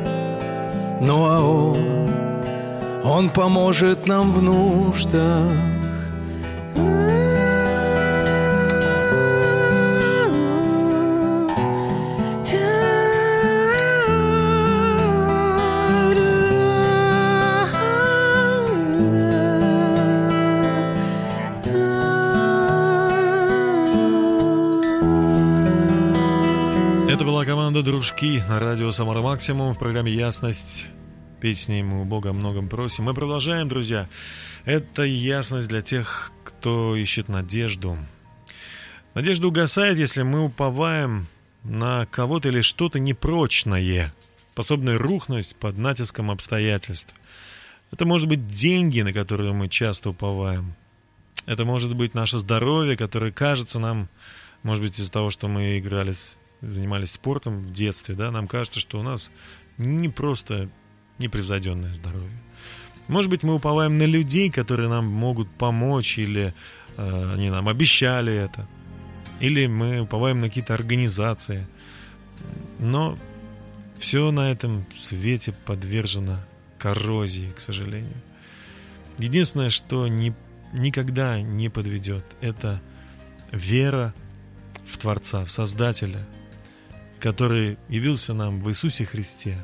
Ну 1.02 1.26
а 1.26 1.40
Он, 1.42 2.10
Он 3.06 3.30
поможет 3.30 4.08
нам 4.08 4.32
в 4.32 4.42
нуждах 4.42 5.77
«Дружки» 28.17 28.43
на 28.47 28.60
радио 28.60 28.91
«Самара 28.91 29.21
Максимум» 29.21 29.75
в 29.75 29.77
программе 29.77 30.12
«Ясность». 30.12 30.88
Песни 31.39 31.84
мы 31.84 32.01
у 32.01 32.06
Бога 32.06 32.34
многом 32.34 32.67
просим. 32.67 33.03
Мы 33.03 33.13
продолжаем, 33.13 33.67
друзья. 33.67 34.10
Это 34.65 35.03
ясность 35.03 35.67
для 35.67 35.84
тех, 35.84 36.32
кто 36.43 36.95
ищет 36.95 37.30
надежду. 37.30 37.95
Надежда 39.13 39.47
угасает, 39.47 39.99
если 39.99 40.23
мы 40.23 40.45
уповаем 40.45 41.27
на 41.63 42.08
кого-то 42.08 42.49
или 42.49 42.62
что-то 42.62 42.97
непрочное, 42.97 44.12
способное 44.53 44.97
рухнуть 44.97 45.56
под 45.56 45.77
натиском 45.77 46.32
обстоятельств. 46.32 47.13
Это 47.91 48.08
может 48.08 48.27
быть 48.27 48.47
деньги, 48.47 49.01
на 49.01 49.13
которые 49.13 49.53
мы 49.53 49.69
часто 49.69 50.10
уповаем. 50.10 50.73
Это 51.45 51.65
может 51.65 51.95
быть 51.95 52.15
наше 52.15 52.39
здоровье, 52.39 52.97
которое 52.97 53.32
кажется 53.32 53.80
нам, 53.80 54.10
может 54.63 54.84
быть, 54.84 54.99
из-за 54.99 55.12
того, 55.12 55.30
что 55.30 55.47
мы 55.47 55.77
играли, 55.77 56.15
занимались 56.62 57.12
спортом 57.12 57.62
в 57.62 57.72
детстве, 57.72 58.15
да, 58.15 58.32
нам 58.32 58.48
кажется, 58.48 58.80
что 58.80 59.00
у 59.00 59.04
нас 59.04 59.32
не 59.78 60.10
просто 60.10 60.70
непревзойденное 61.20 61.93
здоровье. 61.93 62.38
Может 63.08 63.30
быть, 63.30 63.43
мы 63.43 63.56
уповаем 63.56 63.98
на 63.98 64.04
людей, 64.04 64.52
которые 64.52 64.89
нам 64.89 65.06
могут 65.06 65.50
помочь, 65.50 66.17
или 66.17 66.54
э, 66.98 67.34
они 67.34 67.50
нам 67.50 67.70
обещали 67.70 68.34
это. 68.34 68.67
Или 69.39 69.67
мы 69.67 70.02
уповаем 70.02 70.39
на 70.39 70.48
какие-то 70.48 70.74
организации. 70.74 71.65
Но 72.80 73.17
все 74.00 74.32
на 74.32 74.52
этом 74.52 74.86
свете 74.93 75.54
подвержено 75.65 76.39
коррозии, 76.78 77.52
к 77.56 77.60
сожалению. 77.60 78.22
Единственное, 79.17 79.70
что 79.70 80.08
не, 80.08 80.34
никогда 80.74 81.41
не 81.41 81.70
подведет, 81.70 82.26
это 82.41 82.82
вера 83.52 84.13
в 84.86 84.98
Творца, 84.98 85.46
в 85.46 85.52
Создателя, 85.52 86.26
который 87.19 87.77
явился 87.89 88.34
нам 88.34 88.60
в 88.60 88.69
Иисусе 88.69 89.06
Христе. 89.06 89.58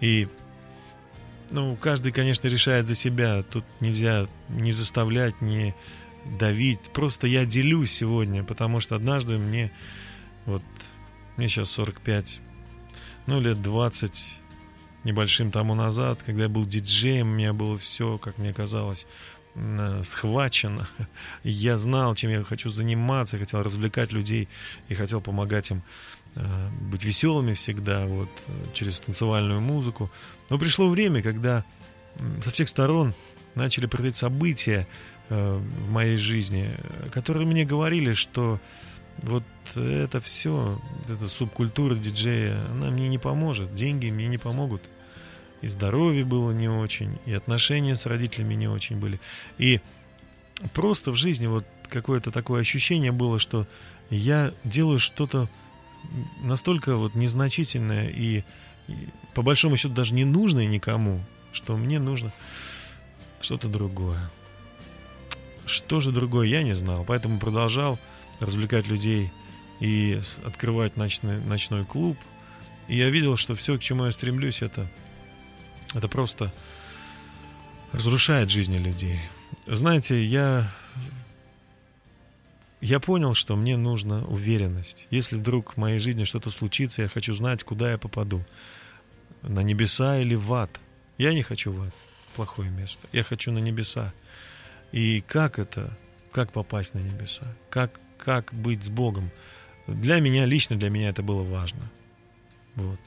И 0.00 0.28
ну, 1.50 1.76
каждый, 1.76 2.12
конечно, 2.12 2.48
решает 2.48 2.86
за 2.86 2.94
себя. 2.94 3.42
Тут 3.42 3.64
нельзя 3.80 4.26
не 4.48 4.72
заставлять, 4.72 5.40
не 5.40 5.74
давить. 6.38 6.80
Просто 6.92 7.26
я 7.26 7.44
делюсь 7.44 7.92
сегодня, 7.92 8.42
потому 8.42 8.80
что 8.80 8.96
однажды 8.96 9.38
мне, 9.38 9.70
вот, 10.46 10.62
мне 11.36 11.48
сейчас 11.48 11.70
45, 11.70 12.40
ну, 13.26 13.40
лет 13.40 13.60
20 13.62 14.38
небольшим 15.04 15.50
тому 15.50 15.74
назад, 15.74 16.22
когда 16.24 16.44
я 16.44 16.48
был 16.48 16.64
диджеем, 16.64 17.28
у 17.28 17.34
меня 17.34 17.52
было 17.52 17.76
все, 17.76 18.18
как 18.18 18.38
мне 18.38 18.54
казалось, 18.54 19.06
м, 19.54 20.04
схвачено. 20.04 20.88
Я 21.44 21.76
знал, 21.76 22.14
чем 22.14 22.30
я 22.30 22.42
хочу 22.42 22.70
заниматься, 22.70 23.38
хотел 23.38 23.62
развлекать 23.62 24.12
людей 24.12 24.48
и 24.88 24.94
хотел 24.94 25.20
помогать 25.20 25.70
им 25.70 25.78
э, 25.78 26.21
быть 26.34 27.04
веселыми 27.04 27.52
всегда, 27.54 28.06
вот, 28.06 28.28
э, 28.48 28.52
через 28.72 29.00
танцевальную 29.00 29.60
музыку. 29.60 30.10
Но 30.50 30.58
пришло 30.58 30.88
время, 30.88 31.22
когда 31.22 31.64
со 32.44 32.50
всех 32.50 32.68
сторон 32.68 33.14
начали 33.54 33.86
происходить 33.86 34.16
события 34.16 34.86
э, 35.28 35.56
в 35.56 35.90
моей 35.90 36.16
жизни, 36.16 36.70
э, 36.76 37.08
которые 37.10 37.46
мне 37.46 37.64
говорили, 37.64 38.14
что 38.14 38.60
вот 39.18 39.44
это 39.74 40.20
все, 40.20 40.80
эта 41.08 41.28
субкультура 41.28 41.94
диджея, 41.94 42.58
она 42.70 42.90
мне 42.90 43.08
не 43.08 43.18
поможет, 43.18 43.74
деньги 43.74 44.10
мне 44.10 44.28
не 44.28 44.38
помогут. 44.38 44.82
И 45.60 45.68
здоровье 45.68 46.24
было 46.24 46.50
не 46.50 46.68
очень, 46.68 47.18
и 47.24 47.32
отношения 47.32 47.94
с 47.94 48.06
родителями 48.06 48.54
не 48.54 48.68
очень 48.68 48.96
были. 48.96 49.20
И 49.58 49.80
просто 50.72 51.12
в 51.12 51.16
жизни 51.16 51.46
вот 51.46 51.64
какое-то 51.88 52.30
такое 52.30 52.62
ощущение 52.62 53.12
было, 53.12 53.38
что 53.38 53.68
я 54.10 54.52
делаю 54.64 54.98
что-то 54.98 55.48
настолько 56.40 56.96
вот 56.96 57.14
незначительное 57.14 58.08
и, 58.08 58.42
и 58.88 58.94
по 59.34 59.42
большому 59.42 59.76
счету 59.76 59.94
даже 59.94 60.14
не 60.14 60.24
нужное 60.24 60.66
никому, 60.66 61.20
что 61.52 61.76
мне 61.76 61.98
нужно 61.98 62.32
что-то 63.40 63.68
другое. 63.68 64.30
Что 65.66 66.00
же 66.00 66.10
другое, 66.10 66.48
я 66.48 66.62
не 66.62 66.74
знал, 66.74 67.04
поэтому 67.04 67.38
продолжал 67.38 67.98
развлекать 68.40 68.88
людей 68.88 69.32
и 69.80 70.20
открывать 70.44 70.96
ночной, 70.96 71.40
ночной 71.40 71.84
клуб. 71.84 72.16
И 72.88 72.96
я 72.96 73.10
видел, 73.10 73.36
что 73.36 73.54
все, 73.54 73.78
к 73.78 73.80
чему 73.80 74.06
я 74.06 74.12
стремлюсь, 74.12 74.62
это, 74.62 74.88
это 75.94 76.08
просто 76.08 76.52
разрушает 77.92 78.50
жизни 78.50 78.78
людей. 78.78 79.20
Знаете, 79.66 80.22
я, 80.24 80.70
я 82.82 82.98
понял, 82.98 83.32
что 83.32 83.54
мне 83.54 83.76
нужна 83.76 84.24
уверенность. 84.24 85.06
Если 85.10 85.36
вдруг 85.36 85.74
в 85.74 85.76
моей 85.76 86.00
жизни 86.00 86.24
что-то 86.24 86.50
случится, 86.50 87.02
я 87.02 87.08
хочу 87.08 87.32
знать, 87.32 87.62
куда 87.62 87.92
я 87.92 87.96
попаду. 87.96 88.44
На 89.42 89.60
небеса 89.60 90.18
или 90.18 90.34
в 90.34 90.52
ад. 90.52 90.80
Я 91.16 91.32
не 91.32 91.42
хочу 91.42 91.70
в 91.70 91.80
ад. 91.80 91.94
Плохое 92.34 92.70
место. 92.70 93.08
Я 93.12 93.22
хочу 93.22 93.52
на 93.52 93.58
небеса. 93.58 94.12
И 94.90 95.20
как 95.20 95.60
это? 95.60 95.96
Как 96.32 96.50
попасть 96.52 96.94
на 96.94 96.98
небеса? 96.98 97.46
Как, 97.70 98.00
как 98.18 98.52
быть 98.52 98.82
с 98.82 98.88
Богом? 98.88 99.30
Для 99.86 100.18
меня, 100.18 100.44
лично 100.44 100.76
для 100.76 100.90
меня 100.90 101.10
это 101.10 101.22
было 101.22 101.44
важно. 101.44 101.88
Вот. 102.74 102.98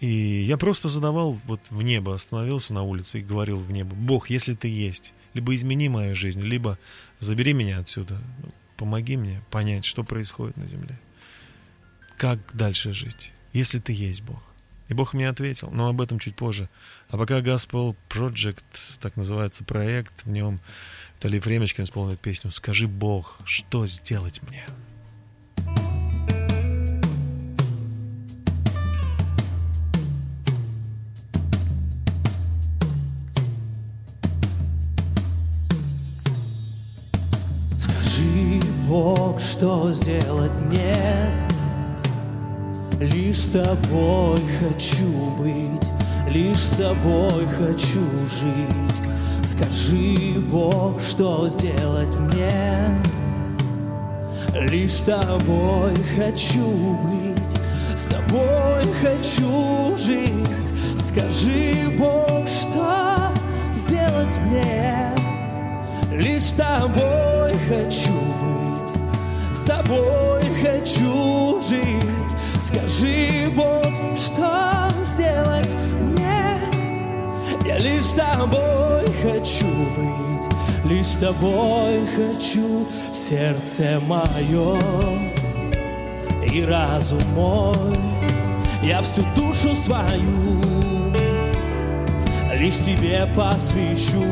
И 0.00 0.08
я 0.08 0.56
просто 0.56 0.88
задавал 0.88 1.38
вот 1.44 1.60
в 1.68 1.82
небо, 1.82 2.14
остановился 2.14 2.72
на 2.72 2.84
улице 2.84 3.20
и 3.20 3.22
говорил 3.22 3.58
в 3.58 3.70
небо, 3.70 3.94
Бог, 3.94 4.30
если 4.30 4.54
ты 4.54 4.68
есть, 4.68 5.12
либо 5.36 5.54
измени 5.54 5.88
мою 5.88 6.14
жизнь, 6.14 6.40
либо 6.40 6.78
забери 7.20 7.52
меня 7.52 7.78
отсюда, 7.78 8.18
Ну, 8.42 8.52
помоги 8.76 9.16
мне 9.16 9.42
понять, 9.50 9.84
что 9.84 10.02
происходит 10.02 10.56
на 10.56 10.66
земле. 10.66 10.98
Как 12.16 12.38
дальше 12.54 12.92
жить, 12.92 13.32
если 13.52 13.78
ты 13.78 13.92
есть 13.92 14.22
Бог. 14.22 14.42
И 14.88 14.94
Бог 14.94 15.14
мне 15.14 15.28
ответил, 15.28 15.70
но 15.70 15.88
об 15.88 16.00
этом 16.00 16.18
чуть 16.18 16.36
позже. 16.36 16.68
А 17.10 17.18
пока 17.18 17.40
Gospel 17.40 17.96
Project, 18.08 18.64
так 19.00 19.16
называется 19.16 19.64
проект, 19.64 20.24
в 20.24 20.30
нем 20.30 20.58
Виталий 21.16 21.40
Фремечкин 21.40 21.84
исполнит 21.84 22.20
песню 22.20 22.50
«Скажи, 22.50 22.86
Бог, 22.86 23.38
что 23.44 23.86
сделать 23.86 24.40
мне?» 24.42 24.64
Бог, 38.96 39.38
что 39.42 39.92
сделать 39.92 40.58
мне? 40.70 40.96
Лишь 42.98 43.40
с 43.40 43.50
тобой 43.50 44.38
хочу 44.58 45.34
быть, 45.36 45.86
лишь 46.30 46.56
с 46.56 46.78
тобой 46.78 47.46
хочу 47.58 48.00
жить. 48.40 48.96
Скажи, 49.44 50.40
Бог, 50.50 51.02
что 51.02 51.46
сделать 51.50 52.18
мне? 52.20 52.50
Лишь 54.54 54.92
с 54.92 55.00
тобой 55.02 55.92
хочу 56.16 56.96
быть, 57.02 57.60
с 57.94 58.06
тобой 58.06 58.82
хочу 59.02 59.94
жить. 59.98 60.72
Скажи, 60.96 61.94
Бог, 61.98 62.48
что 62.48 63.30
сделать 63.74 64.38
мне? 64.46 65.10
Лишь 66.10 66.44
с 66.44 66.52
тобой 66.52 67.52
хочу 67.68 68.14
быть, 68.40 68.45
тобой 69.66 70.42
хочу 70.62 71.60
жить. 71.62 72.36
Скажи, 72.58 73.52
Бог, 73.54 73.86
что 74.16 74.88
сделать 75.02 75.74
мне? 76.00 76.60
Я 77.66 77.78
лишь 77.78 78.08
тобой 78.08 79.04
хочу 79.22 79.66
быть, 79.96 80.90
лишь 80.90 81.14
тобой 81.16 82.06
хочу 82.16 82.86
сердце 83.12 84.00
мое 84.06 84.78
и 86.52 86.64
разум 86.64 87.22
мой. 87.34 87.98
Я 88.82 89.02
всю 89.02 89.22
душу 89.36 89.74
свою 89.74 90.56
лишь 92.56 92.78
тебе 92.78 93.28
посвящу, 93.34 94.24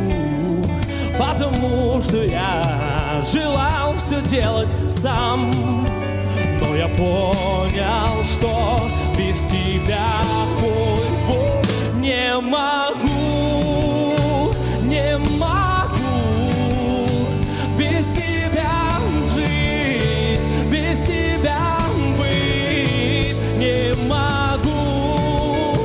потому 1.18 2.00
что 2.02 2.24
я 2.24 3.22
желал 3.32 3.96
все 3.96 4.20
делать 4.22 4.68
сам. 4.88 5.50
Но 6.60 6.76
я 6.76 6.88
понял, 6.88 8.24
что 8.24 8.80
без 9.16 9.42
тебя, 9.44 10.22
мой 10.60 11.04
Бог, 11.28 11.64
не 12.00 12.38
могу, 12.40 13.08
не 14.84 15.16
могу. 15.38 17.06
Без 17.78 18.06
тебя 18.08 18.98
жить, 19.34 20.46
без 20.70 21.00
тебя 21.00 21.78
быть, 22.18 23.40
не 23.58 23.94
могу, 24.08 25.76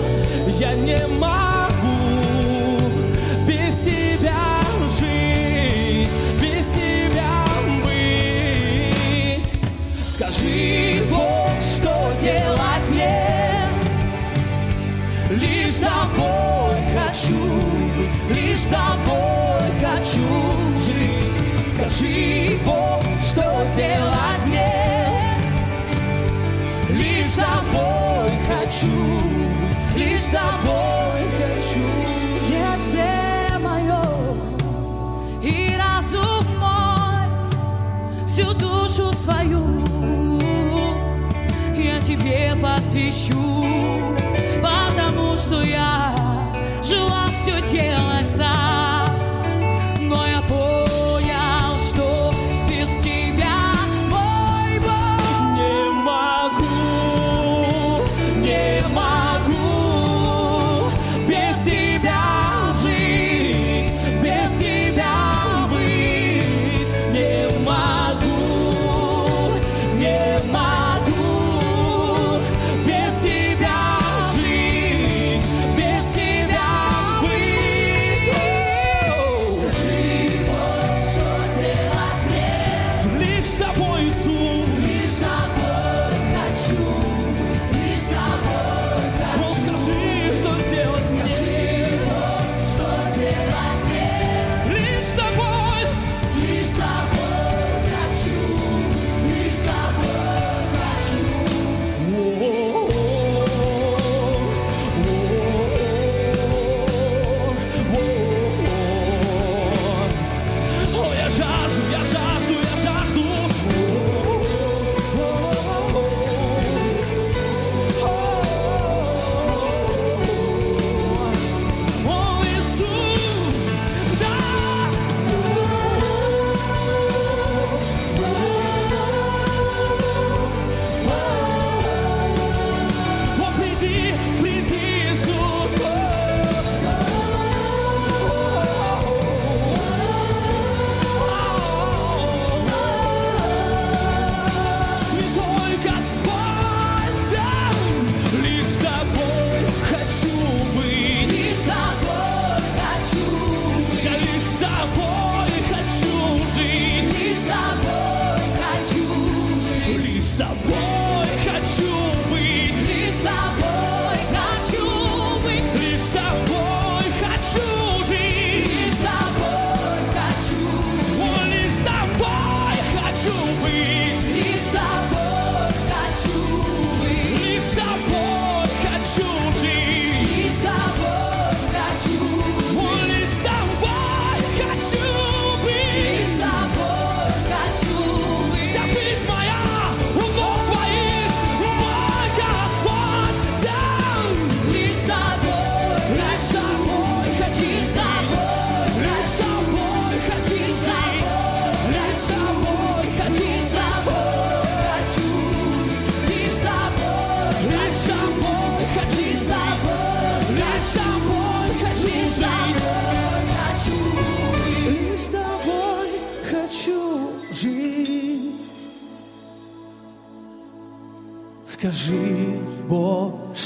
я 0.60 0.74
не 0.76 1.08
могу 1.20 1.29
лишь 30.20 30.24
с 30.24 30.28
тобой 30.28 31.22
хочу. 31.38 31.86
Сердце 32.48 33.60
мое 33.60 34.02
и 35.42 35.78
разум 35.78 36.46
мой, 36.60 38.28
всю 38.28 38.54
душу 38.54 39.14
свою 39.14 39.64
я 41.76 42.02
тебе 42.02 42.54
посвящу, 42.62 43.64
потому 44.62 45.36
что 45.38 45.62
я 45.62 46.14
желал 46.84 47.30
все 47.32 47.62
делать 47.62 48.09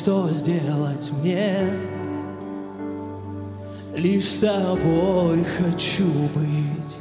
что 0.03 0.29
сделать 0.33 1.11
мне? 1.13 1.69
Лишь 3.95 4.25
с 4.25 4.37
тобой 4.39 5.45
хочу 5.45 6.11
быть, 6.35 6.97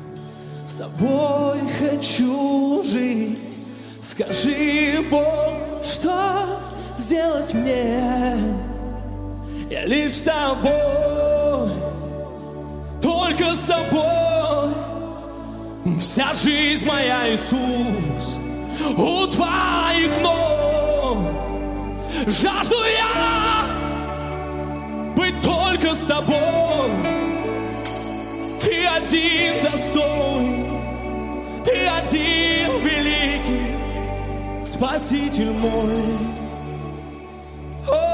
с 0.69 0.75
тобой 0.75 1.59
хочу 1.81 2.85
жить. 2.85 3.41
Скажи, 4.03 5.05
Бог, 5.11 5.85
что 5.85 6.61
сделать 6.97 7.53
мне? 7.55 8.37
Я 9.69 9.85
лишь 9.85 10.13
с 10.13 10.21
тобой, 10.21 11.73
только 13.01 13.53
с 13.53 13.65
тобой. 13.65 14.71
Вся 15.99 16.33
жизнь 16.35 16.87
моя, 16.87 17.35
Иисус, 17.35 18.39
у 18.97 19.27
твоих 19.27 20.23
ног. 20.23 20.62
Жажду 22.27 22.77
я 22.85 23.65
быть 25.17 25.41
только 25.41 25.93
с 25.93 26.05
тобой. 26.05 26.91
Ты 28.61 28.87
один 28.87 29.53
достойный, 29.65 30.67
ты 31.65 31.87
один 31.87 32.71
великий, 32.85 33.75
Спаситель 34.65 35.51
мой. 35.51 36.19
О, 37.89 38.13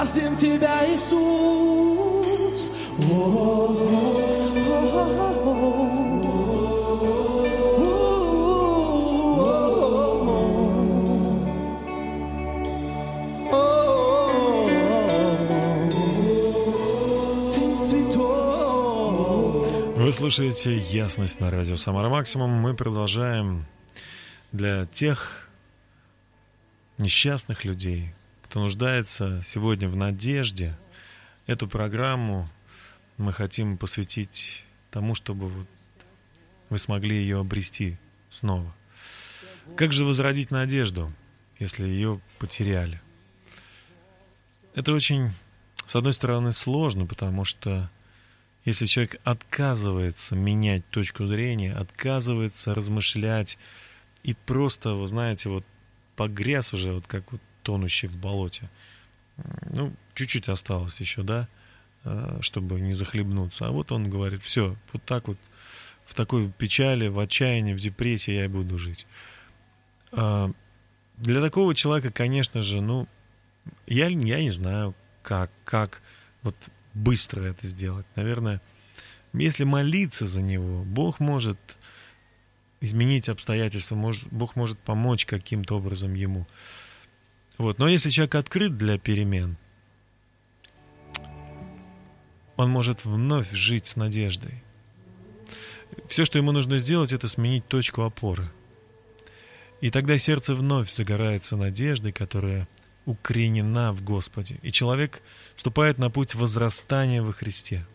Жаждем 0.00 0.34
Тебя, 0.34 0.80
Иисус. 0.86 2.72
Вы 19.96 20.12
слушаете 20.12 20.78
«Ясность» 20.78 21.40
на 21.40 21.50
радио 21.50 21.76
«Самара 21.76 22.08
Максимум». 22.08 22.52
Мы 22.52 22.72
продолжаем 22.72 23.66
для 24.50 24.86
тех 24.86 25.46
несчастных 26.96 27.66
людей, 27.66 28.14
кто 28.50 28.58
нуждается 28.58 29.40
сегодня 29.46 29.88
в 29.88 29.94
надежде. 29.94 30.76
Эту 31.46 31.68
программу 31.68 32.48
мы 33.16 33.32
хотим 33.32 33.78
посвятить 33.78 34.64
тому, 34.90 35.14
чтобы 35.14 35.48
вот 35.48 35.68
вы 36.68 36.78
смогли 36.78 37.16
ее 37.16 37.38
обрести 37.38 37.96
снова. 38.28 38.74
Как 39.76 39.92
же 39.92 40.04
возродить 40.04 40.50
надежду, 40.50 41.12
если 41.60 41.86
ее 41.86 42.20
потеряли? 42.40 43.00
Это 44.74 44.94
очень, 44.94 45.30
с 45.86 45.94
одной 45.94 46.12
стороны, 46.12 46.50
сложно, 46.50 47.06
потому 47.06 47.44
что 47.44 47.88
если 48.64 48.86
человек 48.86 49.20
отказывается 49.22 50.34
менять 50.34 50.84
точку 50.90 51.26
зрения, 51.26 51.72
отказывается 51.72 52.74
размышлять 52.74 53.58
и 54.24 54.34
просто, 54.34 54.94
вы 54.94 55.06
знаете, 55.06 55.50
вот 55.50 55.64
погряз 56.16 56.72
уже, 56.72 56.92
вот 56.92 57.06
как 57.06 57.30
вот 57.30 57.40
тонущий 57.62 58.08
в 58.08 58.16
болоте. 58.16 58.68
Ну, 59.70 59.92
чуть-чуть 60.14 60.48
осталось 60.48 61.00
еще, 61.00 61.22
да, 61.22 61.48
э, 62.04 62.38
чтобы 62.40 62.80
не 62.80 62.94
захлебнуться. 62.94 63.66
А 63.66 63.70
вот 63.70 63.92
он 63.92 64.10
говорит, 64.10 64.42
все, 64.42 64.76
вот 64.92 65.02
так 65.04 65.28
вот, 65.28 65.38
в 66.04 66.14
такой 66.14 66.50
печали, 66.50 67.08
в 67.08 67.18
отчаянии, 67.18 67.74
в 67.74 67.80
депрессии 67.80 68.32
я 68.32 68.44
и 68.44 68.48
буду 68.48 68.78
жить. 68.78 69.06
А, 70.12 70.50
Для 71.16 71.40
такого 71.40 71.74
человека, 71.74 72.10
конечно 72.10 72.62
же, 72.62 72.80
ну, 72.80 73.06
я, 73.86 74.08
я 74.08 74.42
не 74.42 74.50
знаю, 74.50 74.94
как, 75.22 75.50
как 75.64 76.02
вот 76.42 76.56
быстро 76.94 77.42
это 77.42 77.66
сделать. 77.66 78.06
Наверное, 78.16 78.60
если 79.32 79.64
молиться 79.64 80.26
за 80.26 80.42
него, 80.42 80.82
Бог 80.84 81.20
может 81.20 81.58
изменить 82.80 83.28
обстоятельства, 83.28 83.94
может, 83.94 84.26
Бог 84.30 84.56
может 84.56 84.78
помочь 84.78 85.26
каким-то 85.26 85.76
образом 85.76 86.14
ему. 86.14 86.46
Вот. 87.60 87.78
Но 87.78 87.88
если 87.88 88.08
человек 88.08 88.36
открыт 88.36 88.78
для 88.78 88.96
перемен, 88.96 89.58
он 92.56 92.70
может 92.70 93.04
вновь 93.04 93.52
жить 93.52 93.84
с 93.84 93.96
надеждой. 93.96 94.62
Все, 96.08 96.24
что 96.24 96.38
ему 96.38 96.52
нужно 96.52 96.78
сделать, 96.78 97.12
это 97.12 97.28
сменить 97.28 97.68
точку 97.68 98.00
опоры. 98.00 98.50
И 99.82 99.90
тогда 99.90 100.16
сердце 100.16 100.54
вновь 100.54 100.90
загорается 100.90 101.54
надеждой, 101.56 102.12
которая 102.12 102.66
укоренена 103.04 103.92
в 103.92 104.02
Господе. 104.02 104.58
И 104.62 104.72
человек 104.72 105.20
вступает 105.54 105.98
на 105.98 106.08
путь 106.08 106.34
возрастания 106.34 107.22
во 107.22 107.34
Христе. 107.34 107.86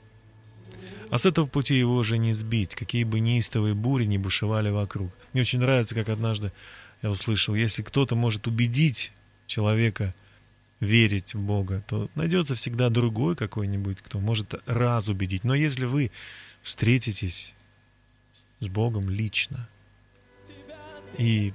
А 1.09 1.17
с 1.17 1.25
этого 1.25 1.47
пути 1.47 1.73
его 1.73 1.95
уже 1.95 2.19
не 2.19 2.33
сбить, 2.33 2.75
какие 2.75 3.03
бы 3.03 3.19
неистовые 3.19 3.73
бури 3.73 4.05
не 4.05 4.19
бушевали 4.19 4.69
вокруг. 4.69 5.11
Мне 5.33 5.41
очень 5.41 5.57
нравится, 5.57 5.95
как 5.95 6.09
однажды 6.09 6.51
я 7.01 7.09
услышал, 7.09 7.55
если 7.55 7.81
кто-то 7.81 8.15
может 8.15 8.45
убедить 8.45 9.11
человека 9.47 10.13
верить 10.79 11.33
в 11.33 11.39
Бога, 11.39 11.83
то 11.87 12.09
найдется 12.15 12.55
всегда 12.55 12.89
другой 12.89 13.35
какой-нибудь, 13.35 13.99
кто 14.01 14.19
может 14.19 14.53
раз 14.65 15.07
убедить. 15.07 15.43
Но 15.43 15.55
если 15.55 15.85
вы 15.85 16.11
встретитесь 16.61 17.53
с 18.59 18.67
Богом 18.67 19.09
лично 19.09 19.69
и 21.17 21.53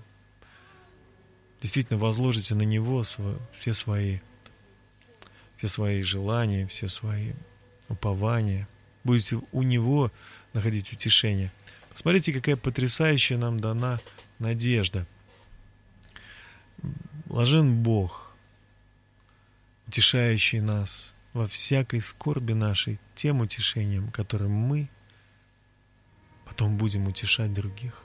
действительно 1.61 1.99
возложите 1.99 2.55
на 2.55 2.63
Него 2.63 3.05
все 3.53 3.73
свои, 3.75 4.21
все 5.57 5.69
свои 5.69 6.03
желания, 6.03 6.67
все 6.67 6.89
свои 6.89 7.33
упования, 7.89 8.69
будете 9.05 9.41
у 9.53 9.63
Него 9.63 10.11
находить 10.55 10.93
утешение. 10.93 11.53
Посмотрите, 11.93 12.33
какая 12.33 12.57
потрясающая 12.57 13.37
нам 13.37 13.61
дана 13.61 14.01
надежда. 14.39 15.07
Блажен 17.31 17.85
Бог, 17.85 18.33
утешающий 19.87 20.59
нас 20.59 21.15
во 21.33 21.47
всякой 21.47 22.01
скорби 22.01 22.55
нашей 22.55 22.99
тем 23.15 23.41
утешением, 23.41 24.11
которым 24.11 24.51
мы 24.51 24.91
потом 26.45 26.77
будем 26.77 27.07
утешать 27.07 27.55
других. 27.55 28.03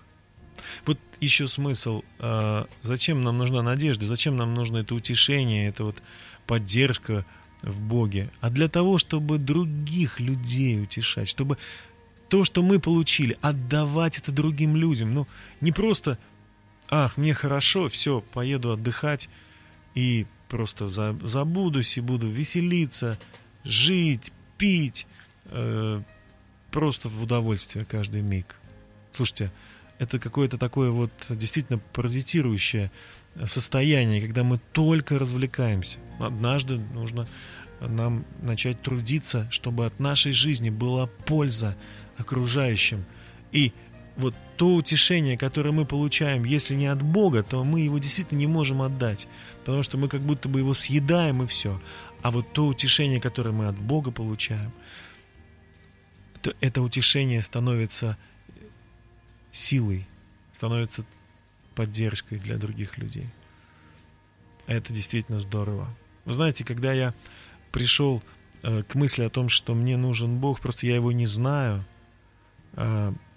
Вот 0.85 0.99
еще 1.19 1.47
смысл. 1.47 2.03
а, 2.19 2.67
Зачем 2.83 3.23
нам 3.23 3.39
нужна 3.39 3.63
надежда? 3.63 4.05
Зачем 4.05 4.37
нам 4.37 4.53
нужно 4.53 4.77
это 4.77 4.93
утешение, 4.93 5.69
это 5.69 5.85
вот 5.85 6.03
поддержка 6.45 7.25
в 7.63 7.81
Боге? 7.81 8.29
А 8.41 8.51
для 8.51 8.69
того, 8.69 8.99
чтобы 8.99 9.39
других 9.39 10.19
людей 10.19 10.79
утешать, 10.79 11.27
чтобы 11.27 11.57
то, 12.29 12.43
что 12.43 12.61
мы 12.61 12.79
получили, 12.79 13.39
отдавать 13.41 14.19
это 14.19 14.31
другим 14.31 14.75
людям. 14.75 15.15
Ну, 15.15 15.27
не 15.61 15.71
просто, 15.71 16.19
ах, 16.89 17.17
мне 17.17 17.33
хорошо, 17.33 17.87
все, 17.87 18.21
поеду 18.21 18.71
отдыхать 18.71 19.29
и 19.93 20.25
просто 20.49 20.87
за- 20.87 21.17
забудусь 21.23 21.97
и 21.97 22.01
буду 22.01 22.27
веселиться, 22.27 23.17
жить, 23.63 24.31
пить, 24.57 25.07
э, 25.45 26.01
просто 26.71 27.09
в 27.09 27.21
удовольствие 27.21 27.85
каждый 27.85 28.21
миг. 28.21 28.55
Слушайте, 29.13 29.51
это 29.97 30.19
какое-то 30.19 30.57
такое 30.57 30.91
вот 30.91 31.11
действительно 31.29 31.79
паразитирующее 31.93 32.91
состояние, 33.45 34.21
когда 34.21 34.43
мы 34.43 34.59
только 34.73 35.17
развлекаемся. 35.17 35.97
Однажды 36.19 36.77
нужно 36.77 37.27
нам 37.81 38.25
начать 38.41 38.81
трудиться, 38.81 39.47
чтобы 39.51 39.85
от 39.85 39.99
нашей 39.99 40.31
жизни 40.31 40.69
была 40.69 41.07
польза 41.07 41.75
окружающим. 42.17 43.05
И 43.51 43.73
вот 44.17 44.33
то 44.57 44.75
утешение, 44.75 45.37
которое 45.37 45.71
мы 45.71 45.85
получаем, 45.85 46.43
если 46.43 46.75
не 46.75 46.87
от 46.87 47.01
Бога, 47.01 47.43
то 47.43 47.63
мы 47.63 47.81
его 47.81 47.97
действительно 47.97 48.39
не 48.39 48.47
можем 48.47 48.81
отдать, 48.81 49.27
потому 49.63 49.83
что 49.83 49.97
мы 49.97 50.07
как 50.07 50.21
будто 50.21 50.47
бы 50.47 50.59
его 50.59 50.73
съедаем 50.73 51.43
и 51.43 51.47
все. 51.47 51.81
А 52.21 52.31
вот 52.31 52.51
то 52.53 52.67
утешение, 52.67 53.19
которое 53.19 53.51
мы 53.51 53.67
от 53.67 53.77
Бога 53.77 54.11
получаем, 54.11 54.71
то 56.41 56.53
это 56.61 56.81
утешение 56.81 57.43
становится 57.43 58.17
силой, 59.51 60.07
становится 60.53 61.05
поддержкой 61.75 62.39
для 62.39 62.57
других 62.57 62.97
людей. 62.97 63.27
Это 64.67 64.93
действительно 64.93 65.39
здорово. 65.39 65.87
Вы 66.23 66.33
знаете, 66.33 66.63
когда 66.63 66.93
я 66.93 67.13
пришел 67.71 68.23
э, 68.63 68.83
к 68.83 68.95
мысли 68.95 69.23
о 69.23 69.29
том, 69.29 69.49
что 69.49 69.75
мне 69.75 69.97
нужен 69.97 70.37
Бог, 70.37 70.61
просто 70.61 70.87
я 70.87 70.95
его 70.95 71.11
не 71.11 71.25
знаю, 71.25 71.79
э, 71.79 71.94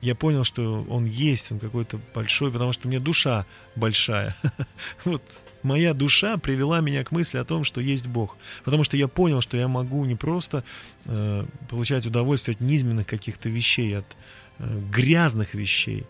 я 0.01 0.15
понял, 0.15 0.45
что 0.45 0.85
Он 0.89 1.05
есть, 1.05 1.53
Он 1.53 1.59
какой-то 1.59 1.99
большой, 2.15 2.51
потому 2.53 2.73
что 2.73 2.89
у 2.89 2.91
меня 2.91 3.01
душа 3.01 3.47
большая. 3.77 4.37
Вот 5.05 5.23
моя 5.63 5.95
душа 5.95 6.37
привела 6.37 6.81
меня 6.81 7.05
к 7.05 7.13
мысли 7.13 7.39
о 7.39 7.45
том, 7.45 7.65
что 7.65 7.81
есть 7.81 8.07
Бог. 8.07 8.37
Потому 8.65 8.85
что 8.85 8.97
я 8.97 9.09
понял, 9.09 9.41
что 9.41 9.57
я 9.57 9.69
могу 9.69 10.05
не 10.05 10.15
просто 10.15 10.65
э, 11.05 11.45
получать 11.69 12.07
удовольствие 12.07 12.55
от 12.55 12.61
низменных 12.61 13.07
каких-то 13.07 13.49
вещей, 13.49 13.99
от 13.99 14.17
э, 14.59 14.81
грязных 14.91 15.55
вещей, 15.55 16.05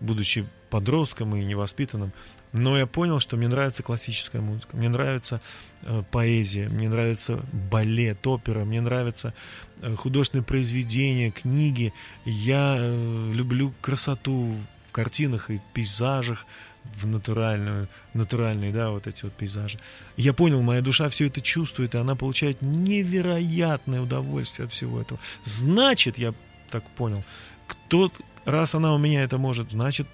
будучи 0.00 0.46
подростком 0.70 1.36
и 1.36 1.44
невоспитанным, 1.44 2.12
но 2.52 2.78
я 2.78 2.86
понял, 2.86 3.20
что 3.20 3.36
мне 3.36 3.48
нравится 3.48 3.82
классическая 3.82 4.40
музыка, 4.40 4.76
мне 4.76 4.88
нравится 4.88 5.40
э, 5.82 6.02
поэзия, 6.10 6.68
мне 6.68 6.88
нравится 6.88 7.40
балет, 7.52 8.26
опера, 8.26 8.64
мне 8.64 8.80
нравятся 8.80 9.34
э, 9.80 9.94
художественные 9.94 10.44
произведения, 10.44 11.30
книги. 11.30 11.92
Я 12.24 12.76
э, 12.78 13.32
люблю 13.32 13.74
красоту 13.80 14.54
в 14.88 14.92
картинах 14.92 15.50
и 15.50 15.60
пейзажах, 15.74 16.46
в 16.94 17.06
натуральную, 17.06 17.88
натуральные, 18.14 18.72
да, 18.72 18.90
вот 18.90 19.06
эти 19.06 19.24
вот 19.24 19.32
пейзажи. 19.32 19.78
Я 20.16 20.32
понял, 20.32 20.62
моя 20.62 20.80
душа 20.80 21.08
все 21.08 21.26
это 21.26 21.40
чувствует, 21.40 21.94
и 21.94 21.98
она 21.98 22.14
получает 22.14 22.62
невероятное 22.62 24.00
удовольствие 24.00 24.66
от 24.66 24.72
всего 24.72 25.00
этого. 25.00 25.20
Значит, 25.44 26.16
я 26.16 26.32
так 26.70 26.88
понял, 26.90 27.24
кто, 27.66 28.10
раз 28.46 28.74
она 28.74 28.94
у 28.94 28.98
меня 28.98 29.22
это 29.22 29.36
может, 29.36 29.72
значит, 29.72 30.06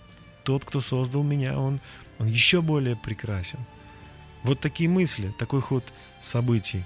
тот, 0.43 0.65
кто 0.65 0.81
создал 0.81 1.23
меня, 1.23 1.59
он, 1.59 1.81
он 2.19 2.27
еще 2.27 2.63
более 2.63 2.97
прекрасен. 2.97 3.61
Вот 4.43 4.59
такие 4.59 4.89
мысли, 4.89 5.33
такой 5.39 5.61
ход 5.61 5.85
событий. 6.21 6.85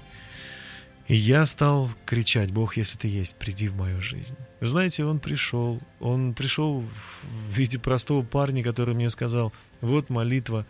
И 1.07 1.15
я 1.15 1.45
стал 1.45 1.89
кричать, 2.05 2.51
Бог, 2.51 2.77
если 2.77 2.97
ты 2.97 3.07
есть, 3.07 3.37
приди 3.37 3.69
в 3.69 3.77
мою 3.77 4.01
жизнь. 4.01 4.35
Вы 4.59 4.67
знаете, 4.67 5.05
он 5.05 5.19
пришел. 5.19 5.79
Он 5.99 6.33
пришел 6.33 6.81
в 6.81 7.57
виде 7.57 7.79
простого 7.79 8.23
парня, 8.23 8.61
который 8.61 8.93
мне 8.93 9.09
сказал, 9.09 9.53
вот 9.79 10.09
молитва 10.09 10.65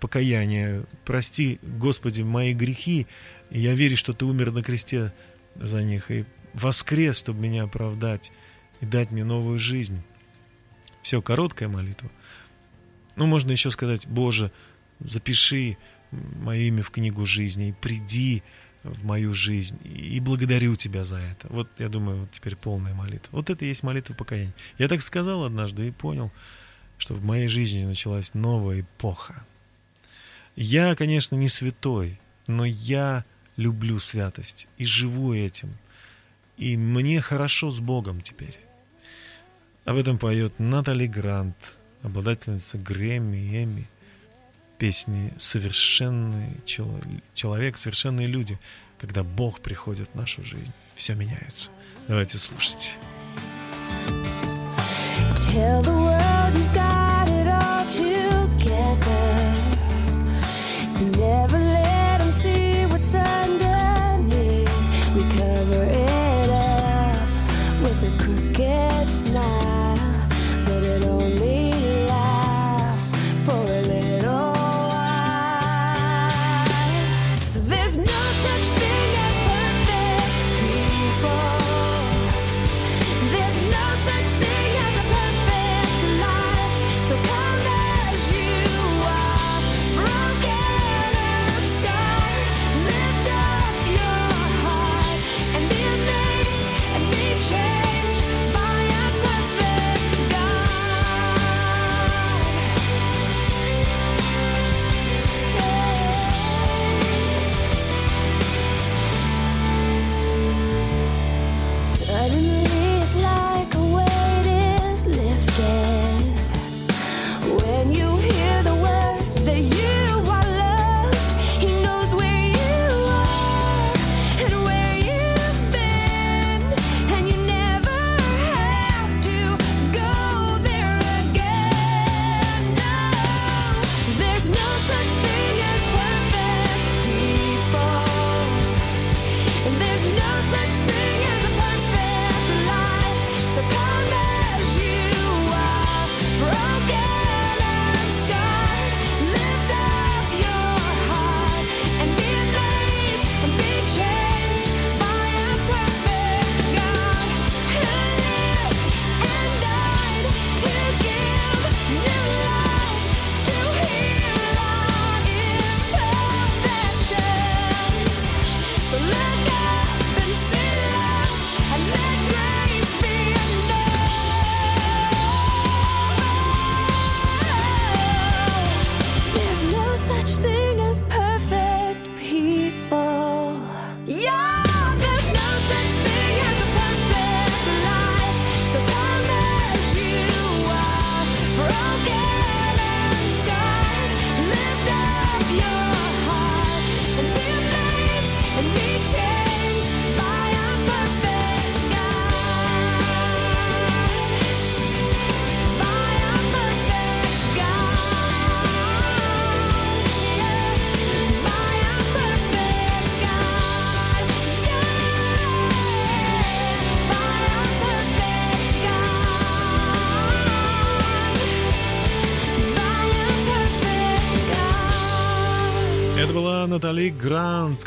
покаяния, 0.00 0.84
прости, 1.04 1.60
Господи, 1.62 2.22
мои 2.22 2.52
грехи, 2.52 3.06
и 3.50 3.60
я 3.60 3.74
верю, 3.74 3.96
что 3.96 4.12
ты 4.12 4.24
умер 4.24 4.50
на 4.50 4.62
кресте 4.62 5.12
за 5.54 5.82
них, 5.82 6.10
и 6.10 6.24
воскрес, 6.54 7.18
чтобы 7.18 7.40
меня 7.40 7.64
оправдать 7.64 8.32
и 8.80 8.86
дать 8.86 9.12
мне 9.12 9.24
новую 9.24 9.60
жизнь. 9.60 10.02
Все, 11.06 11.22
короткая 11.22 11.68
молитва. 11.68 12.10
Ну, 13.14 13.26
можно 13.26 13.52
еще 13.52 13.70
сказать, 13.70 14.08
Боже, 14.08 14.50
запиши 14.98 15.78
мое 16.10 16.62
имя 16.62 16.82
в 16.82 16.90
книгу 16.90 17.24
жизни 17.24 17.68
и 17.68 17.72
приди 17.72 18.42
в 18.82 19.04
мою 19.04 19.32
жизнь. 19.32 19.78
И 19.84 20.18
благодарю 20.18 20.74
тебя 20.74 21.04
за 21.04 21.18
это. 21.18 21.46
Вот, 21.48 21.70
я 21.78 21.88
думаю, 21.88 22.22
вот 22.22 22.32
теперь 22.32 22.56
полная 22.56 22.92
молитва. 22.92 23.28
Вот 23.30 23.50
это 23.50 23.64
и 23.64 23.68
есть 23.68 23.84
молитва 23.84 24.14
покаяния. 24.14 24.52
Я 24.78 24.88
так 24.88 25.00
сказал 25.00 25.44
однажды 25.44 25.86
и 25.86 25.92
понял, 25.92 26.32
что 26.98 27.14
в 27.14 27.22
моей 27.22 27.46
жизни 27.46 27.84
началась 27.84 28.34
новая 28.34 28.80
эпоха. 28.80 29.46
Я, 30.56 30.96
конечно, 30.96 31.36
не 31.36 31.48
святой, 31.48 32.18
но 32.48 32.64
я 32.64 33.24
люблю 33.54 34.00
святость 34.00 34.66
и 34.76 34.84
живу 34.84 35.34
этим. 35.34 35.72
И 36.56 36.76
мне 36.76 37.20
хорошо 37.20 37.70
с 37.70 37.78
Богом 37.78 38.22
теперь. 38.22 38.65
Об 39.86 39.96
этом 39.96 40.18
поет 40.18 40.58
Натали 40.58 41.06
Грант, 41.06 41.56
обладательница 42.02 42.76
Грэмми 42.76 43.36
и 43.36 43.64
Эмми. 43.64 43.88
Песни 44.78 45.32
«Совершенный 45.38 46.60
чело- 46.64 47.00
человек», 47.34 47.78
«Совершенные 47.78 48.26
люди», 48.26 48.58
когда 48.98 49.22
Бог 49.22 49.60
приходит 49.60 50.10
в 50.12 50.16
нашу 50.16 50.42
жизнь. 50.44 50.72
Все 50.96 51.14
меняется. 51.14 51.70
Давайте 52.08 52.36
слушать. 52.36 52.96
Tell 55.34 55.82
the 55.82 55.92
world 55.92 56.15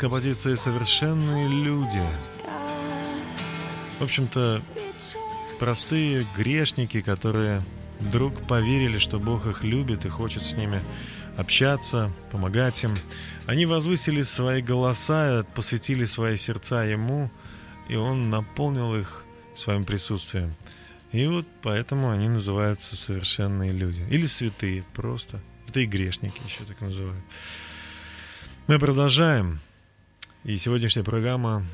Композицией 0.00 0.56
«Совершенные 0.56 1.46
люди». 1.46 2.00
В 3.98 4.02
общем-то, 4.02 4.62
простые 5.58 6.26
грешники, 6.34 7.02
которые 7.02 7.60
вдруг 7.98 8.40
поверили, 8.46 8.96
что 8.96 9.18
Бог 9.18 9.44
их 9.44 9.62
любит 9.62 10.06
и 10.06 10.08
хочет 10.08 10.42
с 10.42 10.54
ними 10.54 10.80
общаться, 11.36 12.10
помогать 12.32 12.82
им. 12.82 12.96
Они 13.44 13.66
возвысили 13.66 14.22
свои 14.22 14.62
голоса, 14.62 15.44
посвятили 15.54 16.06
свои 16.06 16.38
сердца 16.38 16.82
Ему, 16.82 17.30
и 17.90 17.96
Он 17.96 18.30
наполнил 18.30 18.96
их 18.96 19.22
своим 19.54 19.84
присутствием. 19.84 20.54
И 21.12 21.26
вот 21.26 21.46
поэтому 21.60 22.10
они 22.10 22.30
называются 22.30 22.96
совершенные 22.96 23.70
люди. 23.70 24.02
Или 24.08 24.24
святые 24.24 24.82
просто. 24.94 25.40
Святые 25.64 25.84
грешники 25.84 26.40
еще 26.46 26.64
так 26.64 26.80
называют. 26.80 27.22
Мы 28.66 28.78
продолжаем. 28.78 29.60
И 30.42 30.56
сегодняшняя 30.56 31.02
программа, 31.02 31.66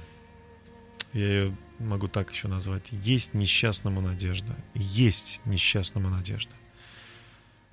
я 1.12 1.24
ее 1.24 1.56
могу 1.78 2.08
так 2.08 2.32
еще 2.32 2.48
назвать, 2.48 2.88
«Есть 2.90 3.32
несчастному 3.32 4.00
надежда». 4.00 4.56
Есть 4.74 5.40
несчастному 5.44 6.08
надежда. 6.08 6.50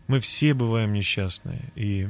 Мы 0.05 0.19
все 0.19 0.53
бываем 0.53 0.93
несчастные. 0.93 1.61
И 1.75 2.09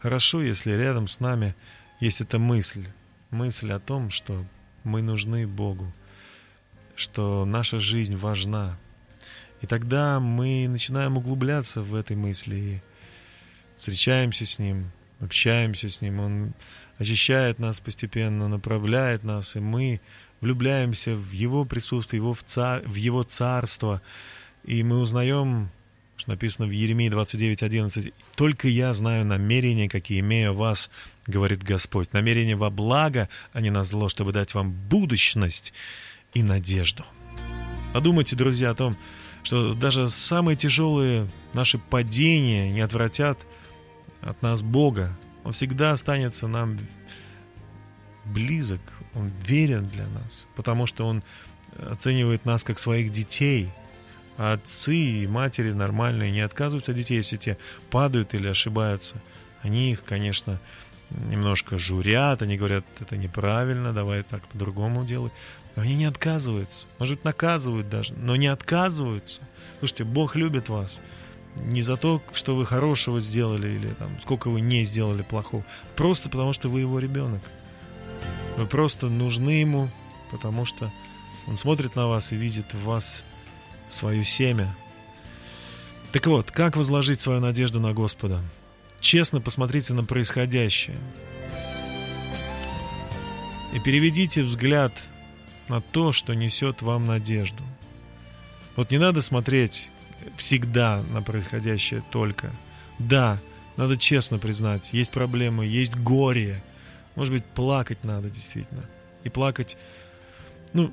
хорошо, 0.00 0.42
если 0.42 0.72
рядом 0.72 1.06
с 1.06 1.20
нами 1.20 1.54
есть 2.00 2.20
эта 2.20 2.40
мысль. 2.40 2.88
Мысль 3.30 3.70
о 3.70 3.78
том, 3.78 4.10
что 4.10 4.44
мы 4.82 5.02
нужны 5.02 5.46
Богу, 5.46 5.92
что 6.96 7.44
наша 7.44 7.78
жизнь 7.78 8.16
важна. 8.16 8.76
И 9.60 9.68
тогда 9.68 10.18
мы 10.18 10.66
начинаем 10.68 11.16
углубляться 11.16 11.80
в 11.80 11.94
этой 11.94 12.16
мысли 12.16 12.56
и 12.56 12.82
встречаемся 13.78 14.46
с 14.46 14.58
Ним, 14.58 14.90
общаемся 15.20 15.88
с 15.88 16.00
Ним. 16.00 16.18
Он 16.18 16.54
очищает 16.98 17.58
нас 17.58 17.80
постепенно, 17.80 18.48
направляет 18.48 19.24
нас, 19.24 19.56
и 19.56 19.60
мы 19.60 20.00
влюбляемся 20.40 21.14
в 21.14 21.30
Его 21.32 21.64
присутствие, 21.64 22.18
его 22.18 22.34
в, 22.34 22.42
цар, 22.42 22.82
в 22.86 22.94
Его 22.94 23.22
царство. 23.22 24.02
И 24.64 24.82
мы 24.82 24.98
узнаем, 24.98 25.70
что 26.16 26.30
написано 26.30 26.66
в 26.66 26.70
Еремии 26.70 27.10
29.11, 27.10 28.12
«Только 28.36 28.68
я 28.68 28.92
знаю 28.94 29.24
намерения, 29.24 29.88
какие 29.88 30.20
имею 30.20 30.54
вас, 30.54 30.90
говорит 31.26 31.62
Господь, 31.62 32.12
намерения 32.12 32.56
во 32.56 32.70
благо, 32.70 33.28
а 33.52 33.60
не 33.60 33.70
на 33.70 33.84
зло, 33.84 34.08
чтобы 34.08 34.32
дать 34.32 34.54
вам 34.54 34.72
будущность 34.72 35.72
и 36.34 36.42
надежду». 36.42 37.04
Подумайте, 37.92 38.36
друзья, 38.36 38.70
о 38.70 38.74
том, 38.74 38.96
что 39.42 39.74
даже 39.74 40.10
самые 40.10 40.56
тяжелые 40.56 41.28
наши 41.52 41.78
падения 41.78 42.70
не 42.70 42.80
отвратят 42.80 43.46
от 44.20 44.42
нас 44.42 44.62
Бога. 44.62 45.16
Он 45.46 45.52
всегда 45.52 45.92
останется 45.92 46.48
нам 46.48 46.76
близок, 48.24 48.80
Он 49.14 49.30
верен 49.46 49.86
для 49.86 50.08
нас, 50.08 50.48
потому 50.56 50.88
что 50.88 51.06
Он 51.06 51.22
оценивает 51.78 52.44
нас 52.44 52.64
как 52.64 52.80
своих 52.80 53.12
детей. 53.12 53.70
А 54.38 54.54
отцы 54.54 54.96
и 54.96 55.26
матери 55.28 55.70
нормальные 55.70 56.32
не 56.32 56.40
отказываются 56.40 56.90
от 56.90 56.98
детей, 56.98 57.18
если 57.18 57.36
те 57.36 57.58
падают 57.90 58.34
или 58.34 58.48
ошибаются. 58.48 59.22
Они 59.62 59.92
их, 59.92 60.02
конечно, 60.02 60.60
немножко 61.10 61.78
журят, 61.78 62.42
они 62.42 62.56
говорят, 62.56 62.84
это 62.98 63.16
неправильно, 63.16 63.92
давай 63.92 64.24
так 64.24 64.48
по-другому 64.48 65.04
делай. 65.04 65.30
Но 65.76 65.82
они 65.82 65.94
не 65.94 66.06
отказываются. 66.06 66.88
Может 66.98 67.18
быть, 67.18 67.24
наказывают 67.24 67.88
даже, 67.88 68.14
но 68.14 68.34
не 68.34 68.48
отказываются. 68.48 69.42
Слушайте, 69.78 70.02
Бог 70.02 70.34
любит 70.34 70.68
вас. 70.68 71.00
Не 71.60 71.82
за 71.82 71.96
то, 71.96 72.22
что 72.32 72.54
вы 72.54 72.66
хорошего 72.66 73.20
сделали 73.20 73.68
или 73.68 73.88
там, 73.88 74.18
сколько 74.20 74.48
вы 74.48 74.60
не 74.60 74.84
сделали 74.84 75.22
плохого. 75.22 75.64
Просто 75.96 76.28
потому, 76.28 76.52
что 76.52 76.68
вы 76.68 76.80
его 76.80 76.98
ребенок. 76.98 77.42
Вы 78.56 78.66
просто 78.66 79.08
нужны 79.08 79.50
ему, 79.50 79.88
потому 80.30 80.64
что 80.64 80.92
он 81.46 81.56
смотрит 81.56 81.94
на 81.94 82.06
вас 82.06 82.32
и 82.32 82.36
видит 82.36 82.72
в 82.72 82.84
вас 82.84 83.24
свое 83.88 84.24
семя. 84.24 84.74
Так 86.12 86.26
вот, 86.26 86.50
как 86.50 86.76
возложить 86.76 87.20
свою 87.20 87.40
надежду 87.40 87.80
на 87.80 87.92
Господа? 87.92 88.40
Честно 89.00 89.40
посмотрите 89.40 89.92
на 89.94 90.04
происходящее. 90.04 90.98
И 93.72 93.78
переведите 93.80 94.42
взгляд 94.42 94.92
на 95.68 95.80
то, 95.80 96.12
что 96.12 96.34
несет 96.34 96.80
вам 96.80 97.06
надежду. 97.06 97.62
Вот 98.76 98.90
не 98.90 98.98
надо 98.98 99.20
смотреть 99.20 99.90
всегда 100.36 101.02
на 101.12 101.22
происходящее 101.22 102.02
только. 102.10 102.50
Да, 102.98 103.38
надо 103.76 103.96
честно 103.96 104.38
признать, 104.38 104.92
есть 104.92 105.12
проблемы, 105.12 105.66
есть 105.66 105.96
горе. 105.96 106.62
Может 107.14 107.34
быть, 107.34 107.44
плакать 107.44 108.04
надо 108.04 108.30
действительно. 108.30 108.88
И 109.24 109.28
плакать, 109.28 109.76
ну, 110.72 110.92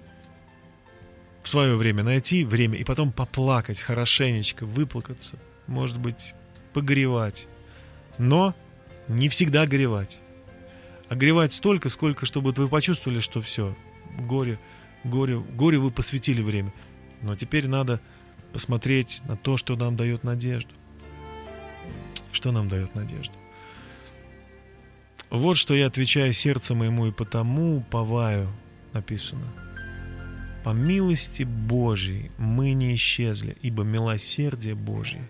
в 1.43 1.49
свое 1.49 1.75
время 1.75 2.03
найти 2.03 2.45
время 2.45 2.77
и 2.77 2.83
потом 2.83 3.11
поплакать 3.11 3.79
хорошенечко, 3.79 4.65
выплакаться. 4.65 5.37
Может 5.67 5.99
быть, 5.99 6.33
погоревать. 6.73 7.47
Но 8.17 8.55
не 9.07 9.29
всегда 9.29 9.65
горевать. 9.65 10.21
А 11.09 11.15
горевать 11.15 11.53
столько, 11.53 11.89
сколько, 11.89 12.25
чтобы 12.25 12.51
вы 12.53 12.67
почувствовали, 12.67 13.19
что 13.19 13.41
все, 13.41 13.75
горе, 14.17 14.59
горе, 15.03 15.37
горе 15.39 15.77
вы 15.77 15.91
посвятили 15.91 16.41
время. 16.41 16.73
Но 17.21 17.35
теперь 17.35 17.67
надо 17.67 17.99
посмотреть 18.53 19.21
на 19.25 19.35
то, 19.35 19.57
что 19.57 19.75
нам 19.75 19.97
дает 19.97 20.23
надежду. 20.23 20.73
Что 22.31 22.51
нам 22.51 22.69
дает 22.69 22.95
надежду? 22.95 23.33
Вот 25.29 25.57
что 25.57 25.73
я 25.73 25.87
отвечаю 25.87 26.31
сердцу 26.31 26.75
моему, 26.75 27.07
и 27.07 27.11
потому 27.11 27.81
поваю, 27.81 28.47
написано. 28.93 29.51
По 30.63 30.69
милости 30.69 31.43
Божьей 31.43 32.31
мы 32.37 32.73
не 32.73 32.95
исчезли, 32.95 33.57
ибо 33.61 33.83
милосердие 33.83 34.75
Божье 34.75 35.27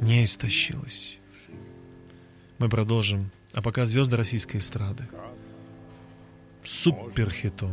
не 0.00 0.24
истощилось. 0.24 1.18
Мы 2.58 2.68
продолжим. 2.68 3.30
А 3.54 3.62
пока 3.62 3.86
звезды 3.86 4.16
российской 4.16 4.58
эстрады. 4.58 5.08
Суперхитом. 6.62 7.72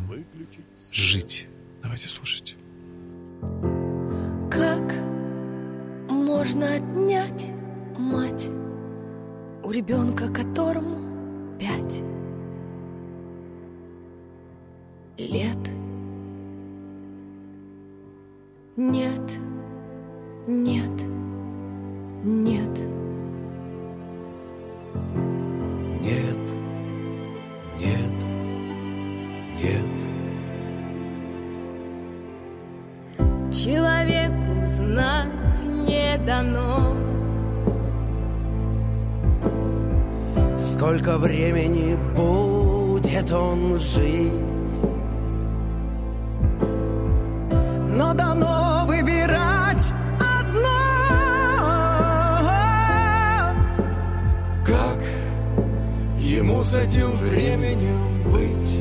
Жить. 0.92 1.48
Давайте 1.84 2.08
слушать. 2.08 2.56
Как 4.50 4.94
можно 6.10 6.76
отнять 6.76 7.52
мать 7.98 8.50
у 9.64 9.72
ребенка, 9.72 10.28
которому 10.30 11.00
пять 11.60 12.04
лет? 15.18 15.58
Нет, 18.78 19.32
нет, 20.48 21.02
нет. 22.24 22.95
дано. 36.36 36.96
Сколько 40.58 41.18
времени 41.18 41.98
будет 42.16 43.32
он 43.32 43.80
жить? 43.80 44.34
Но 47.98 48.14
дано 48.14 48.86
выбирать 48.86 49.94
одно. 50.20 50.72
Как 54.66 55.00
ему 56.20 56.64
с 56.64 56.74
этим 56.74 57.12
временем 57.12 58.30
быть? 58.32 58.80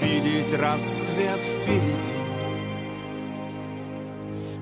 Видеть 0.00 0.58
рассвет 0.58 1.42
впереди? 1.42 2.20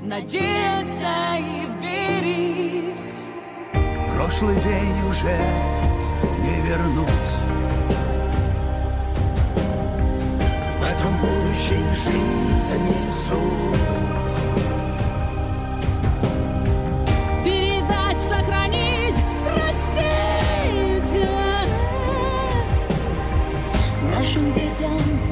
Надеяться 0.02 1.36
и 1.38 1.66
верить 1.80 3.24
Прошлый 4.14 4.56
день 4.56 5.08
уже 5.08 5.38
не 6.38 6.60
вернуть. 6.66 7.08
В 10.76 10.82
этом 10.84 11.16
будущей 11.20 11.84
жизни 11.94 12.94
суть. 13.28 14.07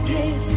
days 0.07 0.56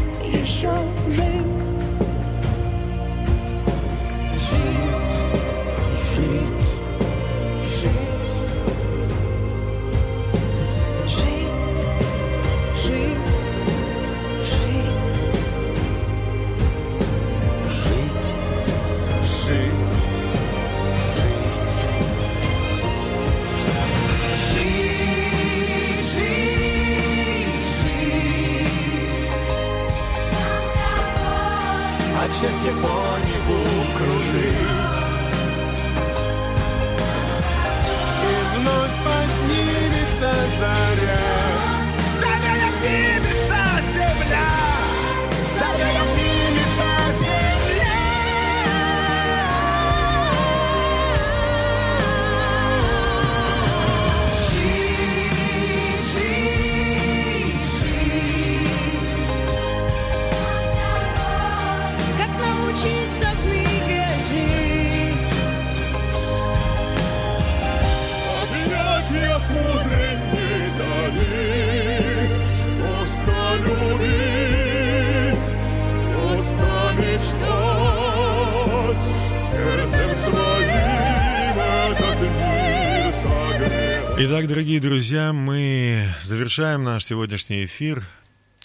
Итак, 84.22 84.48
дорогие 84.48 84.82
друзья, 84.82 85.32
мы 85.32 86.14
завершаем 86.24 86.84
наш 86.84 87.06
сегодняшний 87.06 87.64
эфир. 87.64 88.06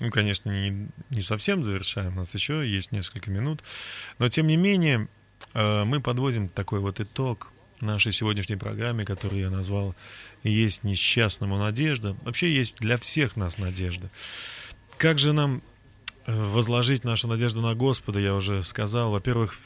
Ну, 0.01 0.11
конечно, 0.11 0.51
не, 0.51 0.89
не 1.11 1.21
совсем 1.21 1.63
завершаем, 1.63 2.15
у 2.15 2.17
нас 2.17 2.35
еще 2.35 2.69
есть 2.69 2.91
несколько 2.91 3.31
минут. 3.31 3.63
Но, 4.19 4.29
тем 4.29 4.49
не 4.49 4.57
менее, 4.57 5.09
э, 5.53 5.85
мы 5.85 6.01
подводим 6.01 6.49
такой 6.49 6.81
вот 6.81 6.99
итог 6.99 7.53
нашей 7.81 8.11
сегодняшней 8.11 8.57
программе, 8.57 9.05
которую 9.05 9.43
я 9.43 9.51
назвал 9.51 9.95
«Есть 10.43 10.83
несчастному 10.83 11.57
надежда». 11.57 12.17
Вообще 12.25 12.53
есть 12.53 12.79
для 12.79 12.97
всех 12.97 13.37
нас 13.37 13.57
надежда. 13.57 14.11
Как 14.99 15.21
же 15.21 15.33
нам 15.33 15.63
э, 16.27 16.35
возложить 16.35 17.05
нашу 17.05 17.29
надежду 17.29 17.61
на 17.61 17.77
Господа, 17.77 18.19
я 18.19 18.35
уже 18.35 18.65
сказал. 18.65 19.13
Во-первых, 19.13 19.57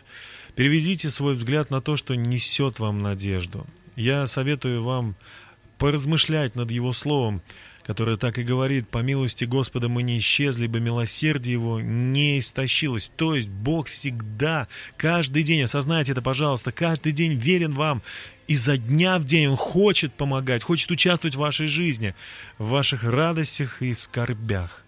переведите 0.58 1.08
свой 1.08 1.36
взгляд 1.36 1.70
на 1.70 1.80
то, 1.80 1.96
что 1.96 2.16
несет 2.16 2.80
вам 2.80 3.00
надежду. 3.00 3.64
Я 3.94 4.26
советую 4.26 4.82
вам 4.82 5.14
поразмышлять 5.78 6.56
над 6.56 6.72
Его 6.72 6.92
Словом, 6.92 7.42
которое 7.84 8.16
так 8.16 8.38
и 8.38 8.42
говорит, 8.42 8.88
«По 8.88 8.98
милости 8.98 9.44
Господа 9.44 9.88
мы 9.88 10.02
не 10.02 10.18
исчезли, 10.18 10.64
ибо 10.64 10.80
милосердие 10.80 11.52
Его 11.52 11.78
не 11.78 12.40
истощилось». 12.40 13.08
То 13.14 13.36
есть 13.36 13.50
Бог 13.50 13.86
всегда, 13.86 14.66
каждый 14.96 15.44
день, 15.44 15.62
осознайте 15.62 16.10
это, 16.10 16.22
пожалуйста, 16.22 16.72
каждый 16.72 17.12
день 17.12 17.34
верен 17.34 17.74
вам. 17.74 18.02
Изо 18.48 18.76
дня 18.76 19.20
в 19.20 19.24
день 19.24 19.46
Он 19.46 19.56
хочет 19.56 20.12
помогать, 20.12 20.64
хочет 20.64 20.90
участвовать 20.90 21.36
в 21.36 21.38
вашей 21.38 21.68
жизни, 21.68 22.16
в 22.58 22.70
ваших 22.70 23.04
радостях 23.04 23.80
и 23.80 23.94
скорбях. 23.94 24.84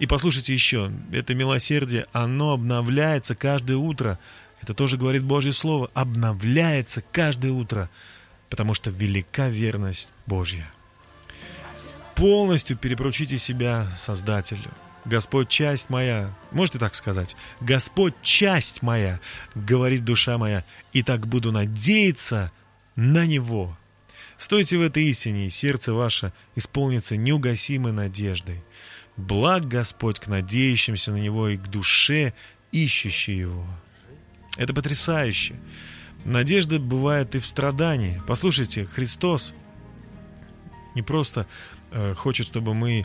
И 0.00 0.06
послушайте 0.06 0.54
еще, 0.54 0.90
это 1.12 1.34
милосердие, 1.34 2.06
оно 2.12 2.52
обновляется 2.52 3.34
каждое 3.34 3.76
утро. 3.76 4.18
Это 4.62 4.74
тоже 4.74 4.96
говорит 4.96 5.24
Божье 5.24 5.52
Слово, 5.52 5.90
обновляется 5.94 7.02
каждое 7.12 7.52
утро, 7.52 7.88
потому 8.48 8.74
что 8.74 8.90
велика 8.90 9.48
верность 9.48 10.12
Божья. 10.26 10.70
Полностью 12.14 12.76
перепоручите 12.76 13.38
себя 13.38 13.86
Создателю. 13.96 14.70
Господь, 15.06 15.48
часть 15.48 15.88
моя, 15.88 16.34
можете 16.50 16.78
так 16.78 16.94
сказать, 16.94 17.34
Господь, 17.60 18.14
часть 18.22 18.82
моя, 18.82 19.18
говорит 19.54 20.04
душа 20.04 20.36
моя, 20.36 20.62
и 20.92 21.02
так 21.02 21.26
буду 21.26 21.52
надеяться 21.52 22.52
на 22.96 23.24
Него. 23.24 23.76
Стойте 24.36 24.76
в 24.76 24.82
этой 24.82 25.04
истине, 25.04 25.46
и 25.46 25.50
сердце 25.50 25.94
ваше 25.94 26.34
исполнится 26.54 27.16
неугасимой 27.16 27.92
надеждой. 27.92 28.62
Благ 29.16 29.66
Господь 29.66 30.20
к 30.20 30.28
надеющимся 30.28 31.12
на 31.12 31.16
Него 31.16 31.48
и 31.48 31.56
к 31.56 31.66
душе, 31.66 32.34
ищущей 32.70 33.38
Его. 33.38 33.66
Это 34.56 34.74
потрясающе. 34.74 35.54
Надежда 36.24 36.78
бывает 36.78 37.34
и 37.34 37.38
в 37.38 37.46
страдании. 37.46 38.20
Послушайте, 38.26 38.84
Христос 38.84 39.54
не 40.94 41.02
просто 41.02 41.46
э, 41.90 42.14
хочет, 42.14 42.46
чтобы 42.46 42.74
мы 42.74 43.00
э, 43.00 43.04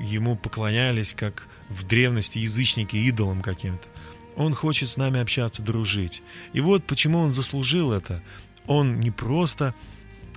Ему 0.00 0.36
поклонялись, 0.36 1.12
как 1.12 1.46
в 1.68 1.86
древности 1.86 2.38
язычники 2.38 2.96
идолам 2.96 3.42
каким-то. 3.42 3.86
Он 4.36 4.54
хочет 4.54 4.88
с 4.88 4.96
нами 4.96 5.20
общаться, 5.20 5.62
дружить. 5.62 6.22
И 6.52 6.60
вот 6.60 6.84
почему 6.86 7.18
он 7.18 7.32
заслужил 7.32 7.92
это. 7.92 8.22
Он 8.66 9.00
не 9.00 9.10
просто 9.10 9.74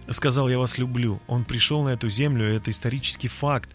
сказал 0.10 0.50
«я 0.50 0.58
вас 0.58 0.78
люблю», 0.78 1.22
он 1.28 1.46
пришел 1.46 1.84
на 1.84 1.90
эту 1.90 2.10
землю, 2.10 2.46
это 2.46 2.72
исторический 2.72 3.28
факт. 3.28 3.70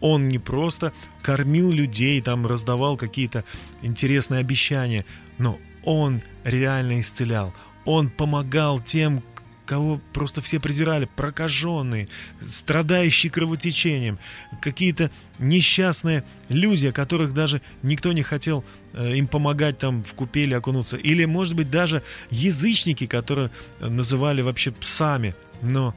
Он 0.00 0.28
не 0.28 0.38
просто 0.38 0.92
кормил 1.22 1.70
людей, 1.70 2.20
там 2.20 2.46
раздавал 2.46 2.96
какие-то 2.96 3.44
интересные 3.82 4.40
обещания, 4.40 5.04
но 5.38 5.58
он 5.84 6.22
реально 6.44 7.00
исцелял. 7.00 7.52
Он 7.84 8.10
помогал 8.10 8.80
тем, 8.80 9.22
кого 9.66 10.00
просто 10.12 10.40
все 10.42 10.60
презирали, 10.60 11.08
прокаженные, 11.16 12.08
страдающие 12.40 13.30
кровотечением, 13.30 14.18
какие-то 14.60 15.10
несчастные 15.38 16.24
люди, 16.48 16.88
о 16.88 16.92
которых 16.92 17.32
даже 17.32 17.62
никто 17.82 18.12
не 18.12 18.22
хотел 18.22 18.64
э, 18.92 19.14
им 19.16 19.26
помогать 19.26 19.78
там 19.78 20.02
в 20.02 20.12
купели 20.14 20.54
окунуться, 20.54 20.96
или, 20.96 21.24
может 21.24 21.54
быть, 21.54 21.70
даже 21.70 22.02
язычники, 22.30 23.06
которые 23.06 23.50
называли 23.80 24.42
вообще 24.42 24.72
псами, 24.72 25.34
но 25.62 25.94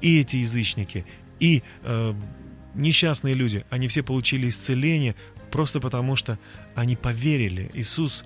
и 0.00 0.20
эти 0.20 0.36
язычники, 0.36 1.04
и 1.40 1.62
э, 1.82 2.14
несчастные 2.74 3.34
люди, 3.34 3.64
они 3.70 3.88
все 3.88 4.02
получили 4.02 4.48
исцеление 4.48 5.14
просто 5.50 5.80
потому, 5.80 6.16
что 6.16 6.38
они 6.74 6.96
поверили. 6.96 7.70
Иисус 7.74 8.24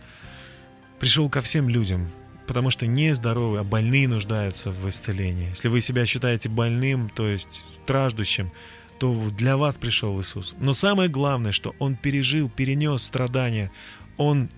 пришел 1.03 1.29
ко 1.29 1.41
всем 1.41 1.69
людям, 1.69 2.13
потому 2.47 2.71
что 2.71 2.87
не 2.87 3.13
здоровые, 3.13 3.63
а 3.63 3.65
больные 3.65 4.07
нуждаются 4.07 4.71
в 4.71 4.89
исцелении. 4.89 5.49
Если 5.49 5.67
вы 5.67 5.81
себя 5.81 6.07
считаете 6.07 6.49
больным, 6.49 7.11
то 7.11 7.27
есть 7.27 7.65
страждущим, 7.73 8.53
то 9.01 9.13
для 9.31 9.57
вас 9.57 9.75
пришел 9.75 10.21
Иисус. 10.21 10.55
Но 10.61 10.75
самое 10.75 11.09
главное, 11.09 11.51
что 11.51 11.75
Он 11.81 11.97
пережил, 11.97 12.49
перенес 12.49 13.03
страдания, 13.03 13.73
Он 14.17 14.49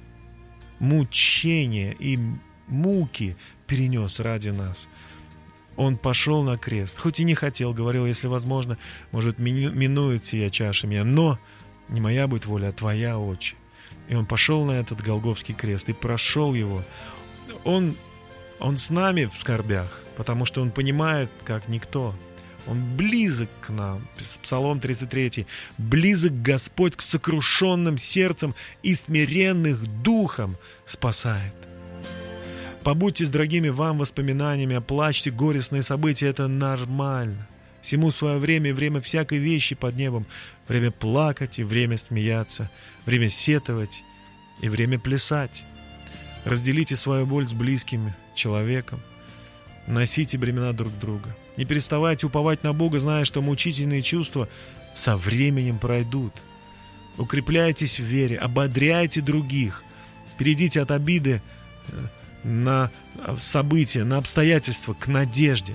мучения 0.81 1.97
и 1.99 2.19
муки 2.67 3.39
перенес 3.67 4.21
ради 4.21 4.51
нас. 4.51 4.87
Он 5.77 5.97
пошел 5.97 6.43
на 6.43 6.59
крест, 6.59 6.99
хоть 6.99 7.21
и 7.21 7.25
не 7.25 7.35
хотел, 7.35 7.73
говорил, 7.73 8.05
если 8.05 8.27
возможно, 8.27 8.77
может, 9.13 9.39
мину- 9.39 9.73
минует 9.73 10.27
сия 10.27 10.51
чаша 10.51 10.89
меня, 10.89 11.05
но 11.05 11.39
не 11.89 12.03
моя 12.03 12.29
будет 12.29 12.45
воля, 12.45 12.69
а 12.69 12.73
твоя, 12.73 13.19
Отче. 13.19 13.57
И 14.09 14.15
он 14.15 14.27
пошел 14.27 14.65
на 14.65 14.73
этот 14.73 15.01
Голговский 15.01 15.55
крест 15.55 15.89
и 15.89 15.93
прошел 15.93 16.55
его. 16.55 16.83
Он, 17.65 17.97
он 18.59 18.77
с 18.77 18.91
нами 18.91 19.25
в 19.25 19.37
скорбях, 19.37 20.01
потому 20.17 20.45
что 20.45 20.61
он 20.63 20.71
понимает, 20.71 21.31
как 21.45 21.69
никто. 21.69 22.15
Он 22.67 22.97
близок 22.97 23.51
к 23.61 23.71
нам. 23.71 24.07
Псалом 24.43 24.81
33. 24.81 25.47
«Близок 25.77 26.43
Господь 26.43 26.97
к 26.97 27.03
сокрушенным 27.03 27.99
сердцем 27.99 28.55
и 28.83 28.95
смиренных 28.95 29.87
духом 30.03 30.57
спасает». 30.87 31.55
Побудьте 32.83 33.25
с 33.25 33.31
дорогими 33.31 33.71
вам 33.71 33.99
воспоминаниями, 33.99 34.77
оплачьте 34.77 35.31
горестные 35.31 35.83
события, 35.83 36.27
это 36.27 36.49
нормально. 36.49 37.49
Всему 37.81 38.11
свое 38.11 38.39
время 38.39 38.71
и 38.71 38.73
время 38.73 39.01
всякой 39.01 39.39
вещи 39.39 39.75
под 39.75 39.97
небом. 39.97 40.27
Время 40.69 40.91
плакать 40.91 41.59
и 41.59 41.65
время 41.65 41.99
смеяться, 41.99 42.71
время 43.07 43.29
сетовать 43.29 44.03
и 44.61 44.69
время 44.69 44.99
плясать. 44.99 45.65
Разделите 46.45 46.97
свою 46.97 47.27
боль 47.27 47.47
с 47.47 47.53
близким 47.53 48.13
человеком. 48.35 49.01
Носите 49.87 50.39
бремена 50.39 50.73
друг 50.73 50.93
друга. 50.99 51.35
Не 51.57 51.65
переставайте 51.65 52.27
уповать 52.27 52.63
на 52.63 52.73
Бога, 52.73 52.99
зная, 52.99 53.25
что 53.25 53.43
мучительные 53.43 54.03
чувства 54.03 54.49
со 54.95 55.17
временем 55.17 55.79
пройдут. 55.79 56.33
Укрепляйтесь 57.19 58.01
в 58.01 58.05
вере, 58.05 58.37
ободряйте 58.39 59.21
других. 59.21 59.85
Перейдите 60.39 60.81
от 60.81 60.91
обиды 60.91 61.43
э, 61.89 62.07
на 62.43 62.91
события, 63.39 64.05
на 64.05 64.19
обстоятельства, 64.19 64.95
к 64.95 65.07
надежде. 65.07 65.75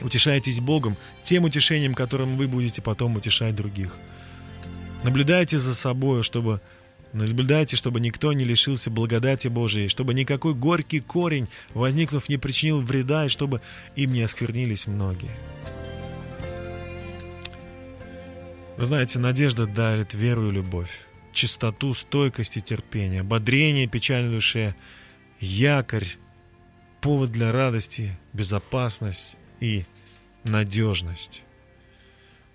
Утешайтесь 0.00 0.60
Богом 0.60 0.96
тем 1.22 1.44
утешением, 1.44 1.94
которым 1.94 2.36
вы 2.36 2.48
будете 2.48 2.82
потом 2.82 3.16
утешать 3.16 3.54
других. 3.54 3.96
Наблюдайте 5.04 5.58
за 5.58 5.74
собой, 5.74 6.22
чтобы 6.22 6.60
Наблюдайте, 7.12 7.76
чтобы 7.76 7.98
никто 7.98 8.32
не 8.32 8.44
лишился 8.44 8.88
благодати 8.88 9.48
Божией, 9.48 9.88
чтобы 9.88 10.14
никакой 10.14 10.54
горький 10.54 11.00
корень, 11.00 11.48
возникнув, 11.74 12.28
не 12.28 12.36
причинил 12.36 12.80
вреда, 12.80 13.26
и 13.26 13.28
чтобы 13.28 13.60
им 13.96 14.12
не 14.12 14.22
осквернились 14.22 14.86
многие. 14.86 15.32
Вы 18.76 18.86
знаете, 18.86 19.18
надежда 19.18 19.66
дарит 19.66 20.14
веру 20.14 20.50
и 20.50 20.52
любовь, 20.52 20.90
чистоту, 21.32 21.94
стойкость 21.94 22.56
и 22.56 22.62
терпение, 22.62 23.22
ободрение 23.22 23.88
печальной 23.88 24.30
душе, 24.30 24.76
якорь, 25.40 26.16
повод 27.00 27.32
для 27.32 27.50
радости, 27.50 28.16
безопасность 28.32 29.36
и 29.60 29.84
надежность. 30.44 31.44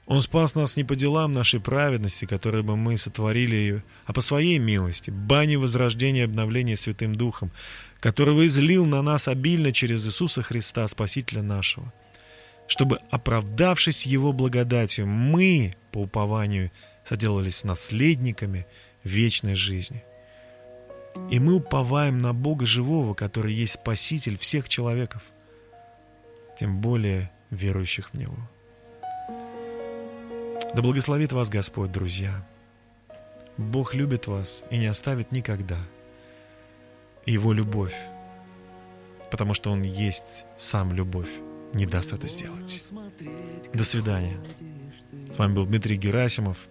Он 0.07 0.21
спас 0.21 0.53
нас 0.53 0.77
не 0.77 0.83
по 0.83 0.95
делам 0.95 1.31
нашей 1.31 1.59
праведности, 1.59 2.25
которые 2.25 2.63
бы 2.63 2.75
мы 2.75 2.95
сотворили, 2.95 3.83
а 4.05 4.13
по 4.13 4.21
своей 4.21 4.59
милости, 4.59 5.09
бани 5.09 5.55
возрождения 5.55 6.21
и 6.21 6.25
обновления 6.25 6.77
Святым 6.77 7.15
Духом, 7.15 7.51
которого 7.99 8.45
излил 8.45 8.85
на 8.85 9.01
нас 9.01 9.27
обильно 9.27 9.71
через 9.71 10.05
Иисуса 10.05 10.43
Христа, 10.43 10.87
Спасителя 10.87 11.41
нашего, 11.41 11.91
чтобы, 12.67 12.99
оправдавшись 13.09 14.05
Его 14.05 14.31
благодатью, 14.31 15.07
мы, 15.07 15.73
по 15.91 15.99
упованию, 15.99 16.71
соделались 17.03 17.63
наследниками 17.63 18.67
вечной 19.03 19.55
жизни. 19.55 20.03
И 21.31 21.39
мы 21.39 21.55
уповаем 21.55 22.19
на 22.19 22.33
Бога 22.33 22.65
живого, 22.65 23.15
который 23.15 23.53
есть 23.53 23.73
Спаситель 23.73 24.37
всех 24.37 24.69
человеков, 24.69 25.23
тем 26.57 26.79
более 26.81 27.31
верующих 27.49 28.11
в 28.11 28.13
Него. 28.17 28.37
Да 30.73 30.81
благословит 30.81 31.31
вас 31.31 31.49
Господь, 31.49 31.91
друзья. 31.91 32.45
Бог 33.57 33.93
любит 33.93 34.27
вас 34.27 34.63
и 34.69 34.77
не 34.77 34.87
оставит 34.87 35.31
никогда. 35.31 35.77
Его 37.25 37.53
любовь, 37.53 37.95
потому 39.31 39.53
что 39.53 39.71
Он 39.71 39.81
есть 39.83 40.45
сам 40.57 40.91
любовь, 40.93 41.29
не 41.73 41.85
даст 41.85 42.13
это 42.13 42.27
сделать. 42.27 42.83
До 43.73 43.85
свидания. 43.85 44.37
С 45.33 45.37
вами 45.37 45.53
был 45.53 45.65
Дмитрий 45.65 45.95
Герасимов. 45.95 46.67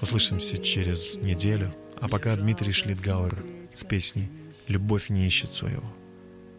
Услышимся 0.00 0.58
через 0.58 1.14
неделю. 1.16 1.74
А 2.00 2.08
пока 2.08 2.34
Дмитрий 2.36 2.72
Шлитгауэр 2.72 3.44
с 3.74 3.84
песней 3.84 4.30
«Любовь 4.66 5.08
не 5.08 5.26
ищет 5.26 5.50
своего». 5.50 5.84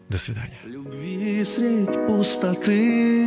До 0.08 0.18
свидания. 0.18 0.58
Любви 0.64 1.42
средь 1.44 2.06
пустоты 2.06 3.26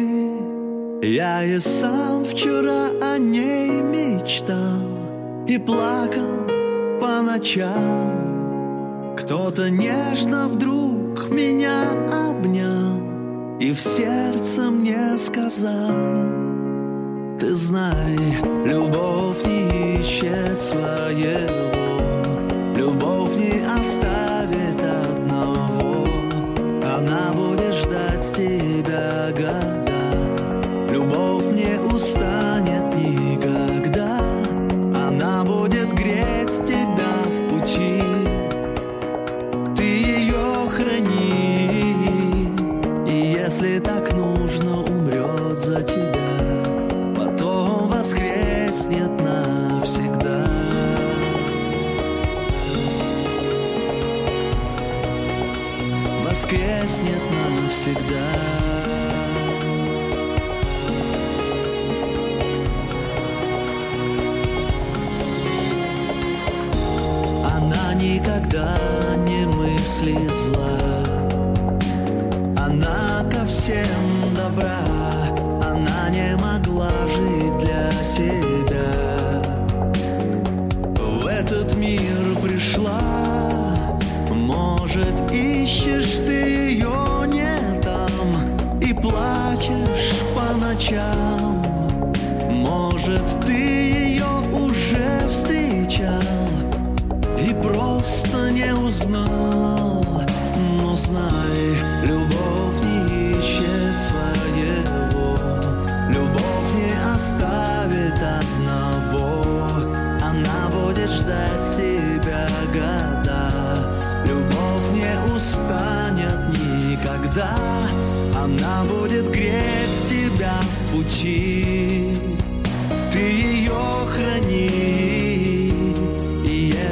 Я 1.01 1.43
и 1.43 1.57
сам 1.59 2.23
вчера 2.23 2.89
о 3.01 3.17
ней 3.17 3.81
мечтал 3.81 5.45
И 5.47 5.57
плакал 5.57 6.47
по 7.01 7.21
ночам 7.21 9.15
Кто-то 9.17 9.69
нежно 9.69 10.47
вдруг 10.47 11.29
меня 11.29 11.91
обнял 12.29 13.01
И 13.59 13.71
в 13.73 13.79
сердце 13.81 14.69
мне 14.69 15.17
сказал 15.17 16.27
Ты 17.39 17.55
знай, 17.55 18.17
любовь 18.65 19.45
не 19.47 19.99
ищет 19.99 20.61
своего 20.61 21.71
Любовь 22.75 23.35
не 23.35 23.63
оставит 23.65 24.36
Она 27.07 27.31
будет 27.31 27.46
всегда 57.87 58.56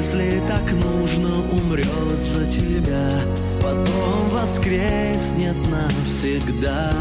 Если 0.06 0.40
так 0.48 0.72
нужно, 0.72 1.42
умрет 1.52 2.22
за 2.22 2.46
тебя. 2.46 3.10
Потом 3.60 4.30
воскреснет 4.30 5.58
навсегда. 5.68 6.92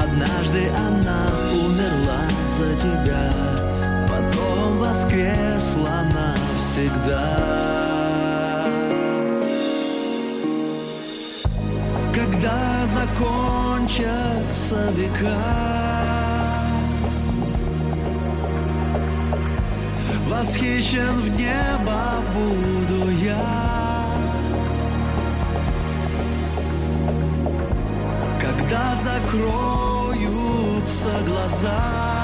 Однажды 0.00 0.70
она 0.78 1.26
умерла 1.52 2.28
за 2.46 2.72
тебя. 2.76 3.32
Потом 4.08 4.78
воскресла 4.78 6.04
навсегда. 6.14 7.26
Когда 12.14 12.86
закончатся 12.86 14.92
века 14.92 15.87
Восхищен 20.38 21.16
в 21.20 21.30
небо 21.30 22.22
буду 22.32 23.10
я. 23.10 23.34
Когда 28.40 28.94
закроются 28.94 30.20
глаза 31.26 32.17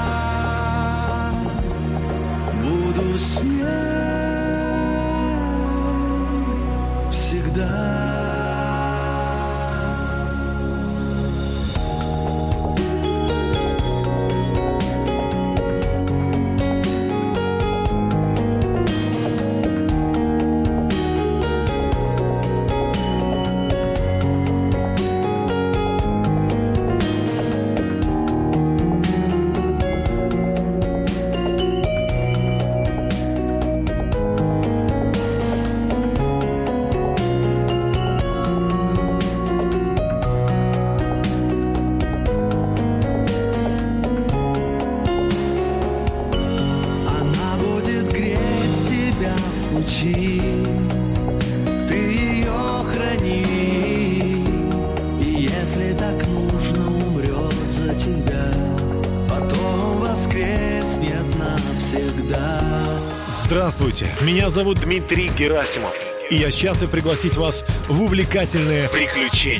Меня 64.25 64.49
зовут 64.49 64.79
Дмитрий 64.79 65.29
Герасимов. 65.29 65.93
И 66.31 66.37
я 66.37 66.49
счастлив 66.49 66.89
пригласить 66.89 67.37
вас 67.37 67.63
в 67.87 68.01
увлекательное 68.01 68.89
приключение. 68.89 69.53